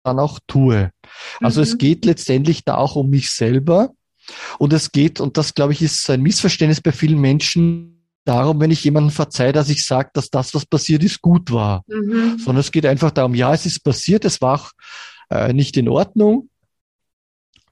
dann 0.03 0.19
auch 0.19 0.39
tue. 0.47 0.91
Also 1.41 1.61
mhm. 1.61 1.65
es 1.65 1.79
geht 1.79 2.05
letztendlich 2.05 2.65
da 2.65 2.77
auch 2.77 2.97
um 2.97 3.11
mich 3.11 3.31
selber. 3.31 3.93
Und 4.59 4.73
es 4.73 4.93
geht, 4.93 5.21
und 5.21 5.37
das 5.39 5.55
glaube 5.55 5.73
ich 5.73 5.83
ist 5.83 6.09
ein 6.11 6.23
Missverständnis 6.23 6.81
bei 6.81 6.93
vielen 6.93 7.21
Menschen, 7.21 7.99
darum, 8.29 8.61
wenn 8.61 8.71
ich 8.71 8.85
jemandem 8.85 9.11
verzeihe, 9.11 9.53
dass 9.53 9.71
ich 9.71 9.85
sage, 9.85 10.11
dass 10.13 10.29
das, 10.29 10.55
was 10.55 10.67
passiert 10.67 11.03
ist, 11.03 11.23
gut 11.23 11.51
war. 11.51 11.83
Mhm. 11.87 12.39
Sondern 12.39 12.61
es 12.61 12.71
geht 12.71 12.85
einfach 12.85 13.11
darum, 13.11 13.35
ja, 13.35 13.55
es 13.55 13.65
ist 13.65 13.83
passiert, 13.83 14.27
es 14.27 14.43
war 14.43 14.61
auch 14.61 14.71
äh, 15.31 15.55
nicht 15.55 15.79
in 15.79 15.89
Ordnung. 15.89 16.51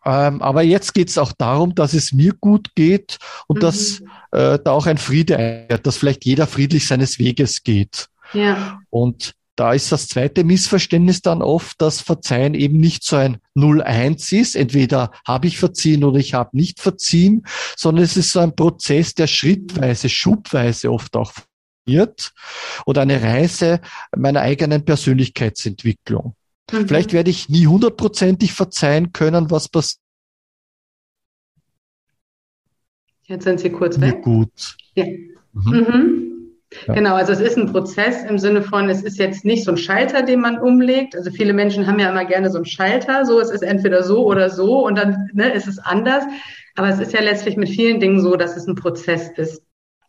Ähm, 0.07 0.41
aber 0.41 0.63
jetzt 0.63 0.95
geht 0.95 1.11
es 1.11 1.19
auch 1.19 1.33
darum, 1.33 1.75
dass 1.75 1.93
es 1.93 2.13
mir 2.13 2.33
gut 2.41 2.75
geht 2.75 3.19
und 3.49 3.57
mhm. 3.57 3.61
dass 3.61 4.01
äh, 4.31 4.59
da 4.65 4.71
auch 4.71 4.87
ein 4.87 4.99
Friede 4.99 5.37
einkehrt, 5.37 5.87
dass 5.87 5.99
vielleicht 5.99 6.25
jeder 6.25 6.47
friedlich 6.47 6.87
seines 6.87 7.19
Weges 7.19 7.63
geht. 7.63 8.07
Ja. 8.33 8.81
Und 8.89 9.35
da 9.57 9.73
ist 9.73 9.91
das 9.91 10.07
zweite 10.07 10.45
Missverständnis 10.45 11.23
dann 11.23 11.41
oft, 11.41 11.81
dass 11.81 12.03
Verzeihen 12.03 12.55
eben 12.55 12.79
nicht 12.79 13.03
so 13.05 13.17
ein 13.17 13.39
0-1 13.57 14.39
ist. 14.39 14.55
Entweder 14.55 15.11
habe 15.27 15.47
ich 15.47 15.59
verziehen 15.59 16.05
oder 16.05 16.19
ich 16.19 16.35
habe 16.35 16.57
nicht 16.57 16.81
verziehen, 16.81 17.47
sondern 17.75 18.05
es 18.05 18.17
ist 18.17 18.33
so 18.33 18.41
ein 18.41 18.55
Prozess, 18.55 19.15
der 19.15 19.27
schrittweise, 19.27 20.11
schubweise 20.11 20.93
oft 20.93 21.17
auch 21.17 21.33
wird 21.87 22.33
und 22.85 22.99
eine 22.99 23.23
Reise 23.23 23.81
meiner 24.15 24.43
eigenen 24.43 24.85
Persönlichkeitsentwicklung. 24.85 26.37
Mhm. 26.71 26.89
Vielleicht 26.89 27.13
werde 27.13 27.31
ich 27.31 27.49
nie 27.49 27.67
hundertprozentig 27.67 28.53
verzeihen 28.53 29.13
können, 29.13 29.51
was 29.51 29.69
passiert. 29.69 30.01
Jetzt 33.23 33.45
sind 33.45 33.59
Sie 33.59 33.71
kurz 33.71 34.01
weg. 34.01 34.23
Gut. 34.23 34.77
Ja. 34.95 35.07
Mhm. 35.07 35.73
Mhm. 35.73 36.26
Ja. 36.87 36.95
Genau, 36.95 37.15
also 37.15 37.33
es 37.33 37.41
ist 37.41 37.57
ein 37.57 37.73
Prozess 37.73 38.25
im 38.25 38.39
Sinne 38.39 38.63
von, 38.63 38.89
es 38.89 39.03
ist 39.03 39.19
jetzt 39.19 39.45
nicht 39.45 39.65
so 39.65 39.73
ein 39.73 39.77
Schalter, 39.77 40.23
den 40.23 40.41
man 40.41 40.59
umlegt. 40.59 41.17
Also 41.17 41.31
viele 41.31 41.53
Menschen 41.53 41.87
haben 41.87 41.99
ja 41.99 42.11
immer 42.11 42.25
gerne 42.25 42.51
so 42.51 42.59
einen 42.59 42.67
Schalter, 42.67 43.25
so 43.25 43.41
es 43.41 43.51
ist 43.51 43.63
entweder 43.63 44.03
so 44.03 44.27
oder 44.27 44.51
so 44.51 44.87
und 44.87 44.97
dann 44.97 45.29
ne, 45.33 45.53
ist 45.53 45.67
es 45.67 45.79
anders. 45.79 46.25
Aber 46.77 46.89
es 46.89 46.99
ist 46.99 47.13
ja 47.13 47.21
letztlich 47.21 47.57
mit 47.57 47.69
vielen 47.69 48.01
Dingen 48.01 48.21
so, 48.21 48.37
dass 48.37 48.57
es 48.57 48.67
ein 48.67 48.75
Prozess 48.75 49.31
ist. 49.37 49.63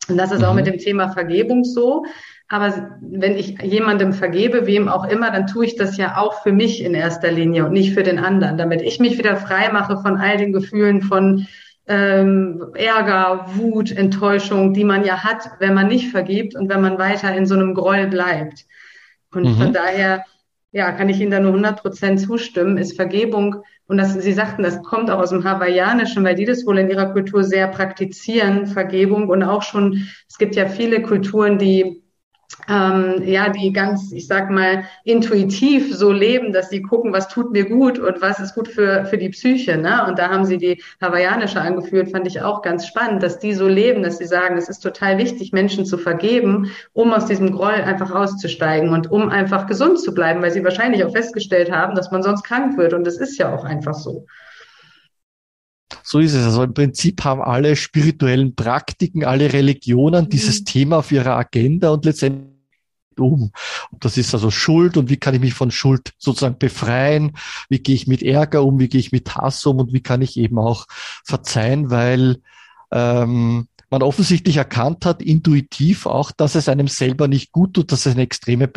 Und 0.09 0.17
das 0.17 0.31
ist 0.31 0.39
mhm. 0.39 0.45
auch 0.45 0.53
mit 0.53 0.67
dem 0.67 0.77
Thema 0.77 1.09
Vergebung 1.09 1.63
so. 1.63 2.05
Aber 2.49 2.97
wenn 3.01 3.35
ich 3.35 3.61
jemandem 3.61 4.13
vergebe, 4.13 4.65
wem 4.67 4.87
auch 4.87 5.05
immer, 5.05 5.31
dann 5.31 5.47
tue 5.47 5.65
ich 5.65 5.75
das 5.75 5.97
ja 5.97 6.17
auch 6.17 6.43
für 6.43 6.53
mich 6.53 6.81
in 6.81 6.93
erster 6.93 7.29
Linie 7.29 7.65
und 7.65 7.73
nicht 7.73 7.93
für 7.93 8.03
den 8.03 8.19
anderen, 8.19 8.57
damit 8.57 8.81
ich 8.81 8.99
mich 8.99 9.17
wieder 9.17 9.35
frei 9.35 9.69
mache 9.71 9.97
von 9.97 10.17
all 10.17 10.37
den 10.37 10.53
Gefühlen 10.53 11.01
von 11.01 11.45
ähm, 11.87 12.71
Ärger, 12.73 13.47
Wut, 13.55 13.91
Enttäuschung, 13.91 14.73
die 14.73 14.83
man 14.83 15.05
ja 15.05 15.23
hat, 15.23 15.49
wenn 15.59 15.73
man 15.73 15.87
nicht 15.87 16.09
vergibt 16.09 16.55
und 16.55 16.69
wenn 16.69 16.81
man 16.81 16.97
weiter 16.97 17.35
in 17.35 17.45
so 17.45 17.55
einem 17.55 17.73
Groll 17.73 18.07
bleibt. 18.07 18.65
Und 19.31 19.43
mhm. 19.43 19.55
von 19.55 19.73
daher, 19.73 20.25
ja, 20.71 20.91
kann 20.91 21.09
ich 21.09 21.19
Ihnen 21.19 21.31
da 21.31 21.39
nur 21.39 21.51
100 21.51 21.81
Prozent 21.81 22.19
zustimmen, 22.19 22.77
ist 22.77 22.95
Vergebung, 22.95 23.63
und 23.87 23.97
das, 23.97 24.13
Sie 24.13 24.33
sagten, 24.33 24.63
das 24.63 24.83
kommt 24.83 25.09
auch 25.09 25.19
aus 25.19 25.29
dem 25.29 25.45
Hawaiianischen, 25.45 26.23
weil 26.23 26.35
die 26.35 26.45
das 26.45 26.65
wohl 26.65 26.77
in 26.77 26.89
ihrer 26.89 27.13
Kultur 27.13 27.43
sehr 27.43 27.67
praktizieren, 27.69 28.67
Vergebung 28.67 29.29
und 29.29 29.43
auch 29.43 29.61
schon, 29.61 30.07
es 30.27 30.37
gibt 30.37 30.55
ja 30.55 30.67
viele 30.67 31.01
Kulturen, 31.01 31.57
die 31.57 32.03
ähm, 32.69 33.21
ja, 33.23 33.49
die 33.49 33.71
ganz, 33.71 34.11
ich 34.11 34.27
sag 34.27 34.49
mal, 34.49 34.83
intuitiv 35.03 35.95
so 35.95 36.11
leben, 36.11 36.51
dass 36.51 36.69
sie 36.69 36.81
gucken, 36.81 37.13
was 37.13 37.27
tut 37.27 37.51
mir 37.51 37.65
gut 37.65 37.99
und 37.99 38.21
was 38.21 38.39
ist 38.39 38.55
gut 38.55 38.67
für, 38.67 39.05
für 39.05 39.17
die 39.17 39.29
Psyche. 39.29 39.77
Ne? 39.77 40.05
Und 40.07 40.19
da 40.19 40.29
haben 40.29 40.45
sie 40.45 40.57
die 40.57 40.81
hawaiianische 41.01 41.61
angeführt, 41.61 42.11
fand 42.11 42.27
ich 42.27 42.41
auch 42.41 42.61
ganz 42.61 42.87
spannend, 42.87 43.23
dass 43.23 43.39
die 43.39 43.53
so 43.53 43.67
leben, 43.67 44.03
dass 44.03 44.17
sie 44.17 44.25
sagen, 44.25 44.57
es 44.57 44.69
ist 44.69 44.79
total 44.79 45.17
wichtig, 45.17 45.53
Menschen 45.53 45.85
zu 45.85 45.97
vergeben, 45.97 46.71
um 46.93 47.13
aus 47.13 47.25
diesem 47.25 47.51
Groll 47.51 47.73
einfach 47.73 48.11
auszusteigen 48.11 48.89
und 48.89 49.11
um 49.11 49.29
einfach 49.29 49.67
gesund 49.67 49.99
zu 49.99 50.13
bleiben, 50.13 50.41
weil 50.41 50.51
sie 50.51 50.63
wahrscheinlich 50.63 51.03
auch 51.05 51.11
festgestellt 51.11 51.71
haben, 51.71 51.95
dass 51.95 52.11
man 52.11 52.23
sonst 52.23 52.43
krank 52.43 52.77
wird. 52.77 52.93
Und 52.93 53.05
das 53.05 53.17
ist 53.17 53.37
ja 53.37 53.53
auch 53.53 53.63
einfach 53.63 53.93
so. 53.93 54.25
So 56.03 56.19
ist 56.19 56.33
es. 56.33 56.45
Also 56.45 56.63
im 56.63 56.73
Prinzip 56.73 57.23
haben 57.23 57.41
alle 57.41 57.75
spirituellen 57.75 58.55
Praktiken, 58.55 59.23
alle 59.23 59.53
Religionen 59.53 60.25
mhm. 60.25 60.29
dieses 60.29 60.63
Thema 60.63 60.97
auf 60.97 61.11
ihrer 61.11 61.35
Agenda 61.35 61.89
und 61.89 62.05
letztendlich 62.05 62.57
um. 63.19 63.51
Und 63.91 64.05
das 64.05 64.17
ist 64.17 64.33
also 64.33 64.51
Schuld 64.51 64.97
und 64.97 65.09
wie 65.09 65.17
kann 65.17 65.33
ich 65.33 65.41
mich 65.41 65.53
von 65.53 65.71
Schuld 65.71 66.13
sozusagen 66.17 66.57
befreien? 66.57 67.35
Wie 67.69 67.79
gehe 67.79 67.95
ich 67.95 68.07
mit 68.07 68.23
Ärger 68.23 68.63
um? 68.63 68.79
Wie 68.79 68.89
gehe 68.89 68.99
ich 68.99 69.11
mit 69.11 69.35
Hass 69.35 69.65
um? 69.65 69.79
Und 69.79 69.93
wie 69.93 70.01
kann 70.01 70.21
ich 70.21 70.37
eben 70.37 70.59
auch 70.59 70.85
verzeihen, 71.25 71.89
weil 71.89 72.41
ähm, 72.91 73.67
man 73.89 74.03
offensichtlich 74.03 74.57
erkannt 74.57 75.05
hat, 75.05 75.21
intuitiv 75.21 76.05
auch, 76.05 76.31
dass 76.31 76.55
es 76.55 76.69
einem 76.69 76.87
selber 76.87 77.27
nicht 77.27 77.51
gut 77.51 77.73
tut, 77.73 77.91
dass 77.91 78.05
es 78.05 78.13
eine 78.13 78.23
extreme 78.23 78.67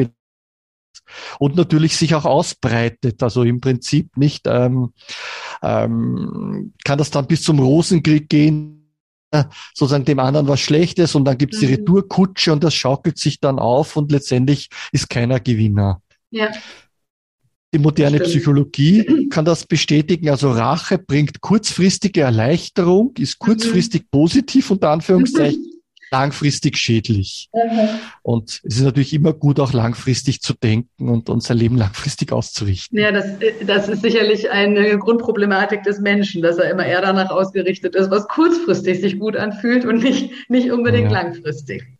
und 1.38 1.56
natürlich 1.56 1.96
sich 1.96 2.14
auch 2.14 2.24
ausbreitet. 2.24 3.22
Also 3.22 3.42
im 3.42 3.60
Prinzip 3.60 4.16
nicht 4.16 4.46
ähm, 4.46 4.92
ähm, 5.62 6.72
kann 6.84 6.98
das 6.98 7.10
dann 7.10 7.26
bis 7.26 7.42
zum 7.42 7.58
Rosenkrieg 7.58 8.28
gehen, 8.28 8.94
äh, 9.32 9.44
sozusagen 9.74 10.04
dem 10.04 10.18
anderen 10.18 10.48
was 10.48 10.60
Schlechtes 10.60 11.14
und 11.14 11.24
dann 11.24 11.38
gibt 11.38 11.54
es 11.54 11.62
mhm. 11.62 11.66
die 11.66 11.72
Retourkutsche 11.74 12.52
und 12.52 12.64
das 12.64 12.74
schaukelt 12.74 13.18
sich 13.18 13.40
dann 13.40 13.58
auf 13.58 13.96
und 13.96 14.10
letztendlich 14.12 14.68
ist 14.92 15.08
keiner 15.08 15.40
Gewinner. 15.40 16.02
Ja. 16.30 16.50
Die 17.72 17.78
moderne. 17.78 18.18
Psychologie 18.18 19.28
kann 19.30 19.44
das 19.44 19.64
bestätigen. 19.64 20.28
Also 20.28 20.50
Rache 20.50 20.98
bringt 20.98 21.40
kurzfristige 21.40 22.22
Erleichterung, 22.22 23.12
ist 23.16 23.38
kurzfristig 23.38 24.02
mhm. 24.02 24.08
positiv 24.10 24.70
unter 24.72 24.90
Anführungszeichen. 24.90 25.69
Langfristig 26.10 26.76
schädlich. 26.76 27.48
Mhm. 27.52 27.88
Und 28.22 28.60
es 28.64 28.76
ist 28.76 28.82
natürlich 28.82 29.12
immer 29.12 29.32
gut, 29.32 29.60
auch 29.60 29.72
langfristig 29.72 30.40
zu 30.40 30.54
denken 30.54 31.08
und 31.08 31.28
unser 31.28 31.54
Leben 31.54 31.76
langfristig 31.76 32.32
auszurichten. 32.32 32.98
Ja, 32.98 33.12
das, 33.12 33.26
das 33.66 33.88
ist 33.88 34.02
sicherlich 34.02 34.50
eine 34.50 34.98
Grundproblematik 34.98 35.82
des 35.82 36.00
Menschen, 36.00 36.42
dass 36.42 36.58
er 36.58 36.70
immer 36.70 36.84
eher 36.84 37.02
danach 37.02 37.30
ausgerichtet 37.30 37.94
ist, 37.94 38.10
was 38.10 38.26
kurzfristig 38.28 39.00
sich 39.00 39.18
gut 39.18 39.36
anfühlt 39.36 39.84
und 39.84 40.02
nicht, 40.02 40.32
nicht 40.48 40.70
unbedingt 40.70 41.12
ja. 41.12 41.22
langfristig. 41.22 41.99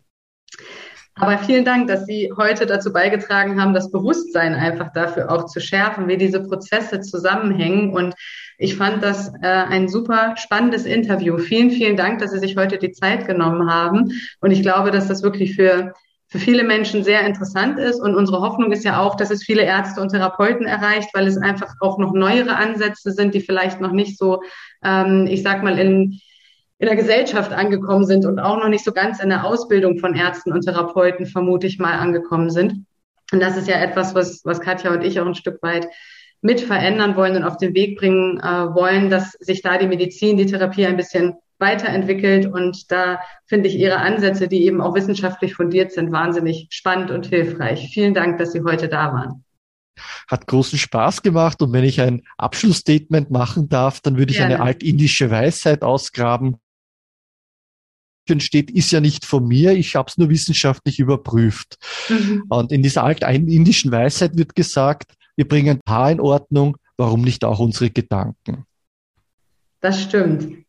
Aber 1.16 1.38
vielen 1.38 1.64
Dank, 1.64 1.88
dass 1.88 2.07
Sie 2.07 2.33
heute 2.37 2.66
dazu 2.66 2.92
beigetragen 2.92 3.61
haben, 3.61 3.75
das 3.75 3.90
Bewusstsein 3.90 4.55
einfach 4.55 4.92
dafür 4.92 5.31
auch 5.31 5.46
zu 5.46 5.61
schärfen, 5.61 6.09
wie 6.09 6.16
diese 6.16 6.42
Prozesse 6.42 7.01
zusammenhängen. 7.01 7.92
Und 7.92 8.14
ich 8.59 8.77
fand 8.77 9.03
das 9.03 9.33
äh, 9.42 9.46
ein 9.46 9.88
super 9.88 10.35
spannendes 10.37 10.85
Interview. 10.85 11.38
Vielen, 11.38 11.70
vielen 11.70 11.96
Dank, 11.96 12.20
dass 12.20 12.31
Sie 12.31 12.38
sich 12.38 12.57
heute 12.57 12.79
die 12.79 12.92
Zeit 12.92 13.27
genommen 13.27 13.70
haben. 13.70 14.12
Und 14.40 14.51
ich 14.51 14.62
glaube, 14.62 14.90
dass 14.90 15.09
das 15.09 15.23
wirklich 15.23 15.55
für 15.57 15.92
für 16.31 16.38
viele 16.38 16.62
Menschen 16.62 17.03
sehr 17.03 17.27
interessant 17.27 17.79
ist. 17.79 18.01
Und 18.01 18.14
unsere 18.14 18.40
Hoffnung 18.40 18.70
ist 18.70 18.85
ja 18.85 19.01
auch, 19.01 19.16
dass 19.16 19.31
es 19.31 19.42
viele 19.42 19.62
Ärzte 19.62 20.01
und 20.01 20.11
Therapeuten 20.11 20.64
erreicht, 20.64 21.11
weil 21.12 21.27
es 21.27 21.37
einfach 21.37 21.75
auch 21.81 21.99
noch 21.99 22.12
neuere 22.12 22.55
Ansätze 22.55 23.11
sind, 23.11 23.35
die 23.35 23.40
vielleicht 23.40 23.81
noch 23.81 23.90
nicht 23.90 24.16
so, 24.16 24.40
ähm, 24.85 25.27
ich 25.29 25.42
sag 25.42 25.64
mal, 25.64 25.77
in, 25.77 26.20
in 26.81 26.87
der 26.87 26.97
Gesellschaft 26.97 27.53
angekommen 27.53 28.07
sind 28.07 28.25
und 28.25 28.38
auch 28.38 28.57
noch 28.57 28.71
nicht 28.71 28.85
so 28.85 28.93
ganz 28.93 29.23
in 29.23 29.29
der 29.29 29.45
Ausbildung 29.45 29.99
von 29.99 30.14
Ärzten 30.14 30.51
und 30.51 30.62
Therapeuten, 30.62 31.27
vermute 31.27 31.66
ich 31.66 31.79
mal, 31.79 31.99
angekommen 31.99 32.49
sind. 32.49 32.87
Und 33.33 33.40
das 33.40 33.59
ist 33.59 33.69
ja 33.69 33.77
etwas, 33.77 34.14
was, 34.14 34.40
was 34.45 34.62
Katja 34.62 34.90
und 34.90 35.05
ich 35.05 35.21
auch 35.21 35.27
ein 35.27 35.35
Stück 35.35 35.62
weit 35.62 35.88
mit 36.40 36.62
verändern 36.62 37.16
wollen 37.16 37.37
und 37.37 37.45
auf 37.45 37.59
den 37.59 37.75
Weg 37.75 37.99
bringen 37.99 38.40
äh, 38.40 38.75
wollen, 38.75 39.11
dass 39.11 39.33
sich 39.33 39.61
da 39.61 39.77
die 39.77 39.88
Medizin, 39.88 40.38
die 40.38 40.47
Therapie 40.47 40.87
ein 40.87 40.97
bisschen 40.97 41.35
weiterentwickelt. 41.59 42.47
Und 42.47 42.90
da 42.90 43.21
finde 43.45 43.69
ich 43.69 43.77
Ihre 43.77 43.99
Ansätze, 43.99 44.49
die 44.49 44.64
eben 44.64 44.81
auch 44.81 44.95
wissenschaftlich 44.95 45.55
fundiert 45.55 45.93
sind, 45.93 46.11
wahnsinnig 46.12 46.69
spannend 46.71 47.11
und 47.11 47.27
hilfreich. 47.27 47.90
Vielen 47.93 48.14
Dank, 48.14 48.38
dass 48.38 48.53
Sie 48.53 48.62
heute 48.62 48.88
da 48.88 49.12
waren. 49.12 49.45
Hat 50.29 50.47
großen 50.47 50.79
Spaß 50.79 51.21
gemacht. 51.21 51.61
Und 51.61 51.75
wenn 51.75 51.85
ich 51.85 52.01
ein 52.01 52.23
Abschlussstatement 52.38 53.31
machen 53.31 53.69
darf, 53.69 54.01
dann 54.01 54.16
würde 54.16 54.33
ich 54.33 54.38
Gerne. 54.38 54.55
eine 54.55 54.64
altindische 54.64 55.31
Weisheit 55.31 55.83
ausgraben. 55.83 56.57
Steht, 58.38 58.71
ist 58.71 58.93
ja 58.93 59.01
nicht 59.01 59.25
von 59.25 59.49
mir, 59.49 59.73
ich 59.73 59.97
habe 59.97 60.09
es 60.09 60.16
nur 60.19 60.29
wissenschaftlich 60.29 61.01
überprüft. 61.01 61.79
Mhm. 62.09 62.45
Und 62.49 62.71
in 62.71 62.83
dieser 62.83 63.03
altindischen 63.03 63.90
Weisheit 63.90 64.37
wird 64.37 64.55
gesagt, 64.55 65.14
wir 65.35 65.49
bringen 65.49 65.81
Paar 65.85 66.12
in 66.12 66.21
Ordnung, 66.21 66.77
warum 66.97 67.23
nicht 67.23 67.45
auch 67.45 67.59
unsere 67.59 67.90
Gedanken? 67.90 68.64
Das 69.81 70.03
stimmt. 70.03 70.64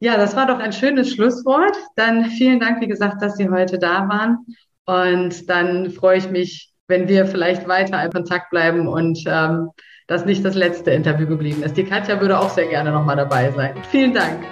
Ja, 0.00 0.16
das 0.16 0.34
war 0.34 0.46
doch 0.46 0.58
ein 0.58 0.72
schönes 0.72 1.12
Schlusswort. 1.12 1.76
Dann 1.94 2.24
vielen 2.30 2.58
Dank, 2.58 2.80
wie 2.80 2.88
gesagt, 2.88 3.22
dass 3.22 3.36
Sie 3.36 3.48
heute 3.48 3.78
da 3.78 4.08
waren. 4.08 4.38
Und 4.84 5.48
dann 5.48 5.90
freue 5.90 6.18
ich 6.18 6.28
mich, 6.28 6.72
wenn 6.88 7.06
wir 7.06 7.26
vielleicht 7.26 7.68
weiter 7.68 8.04
in 8.04 8.10
Kontakt 8.10 8.50
bleiben 8.50 8.88
und 8.88 9.22
ähm, 9.26 9.68
das 10.08 10.24
nicht 10.24 10.44
das 10.44 10.54
letzte 10.54 10.90
Interview 10.90 11.26
geblieben 11.26 11.62
ist. 11.62 11.76
Die 11.76 11.84
Katja 11.84 12.20
würde 12.20 12.38
auch 12.38 12.50
sehr 12.50 12.66
gerne 12.66 12.90
nochmal 12.90 13.16
dabei 13.16 13.50
sein. 13.52 13.74
Vielen 13.90 14.12
Dank. 14.12 14.42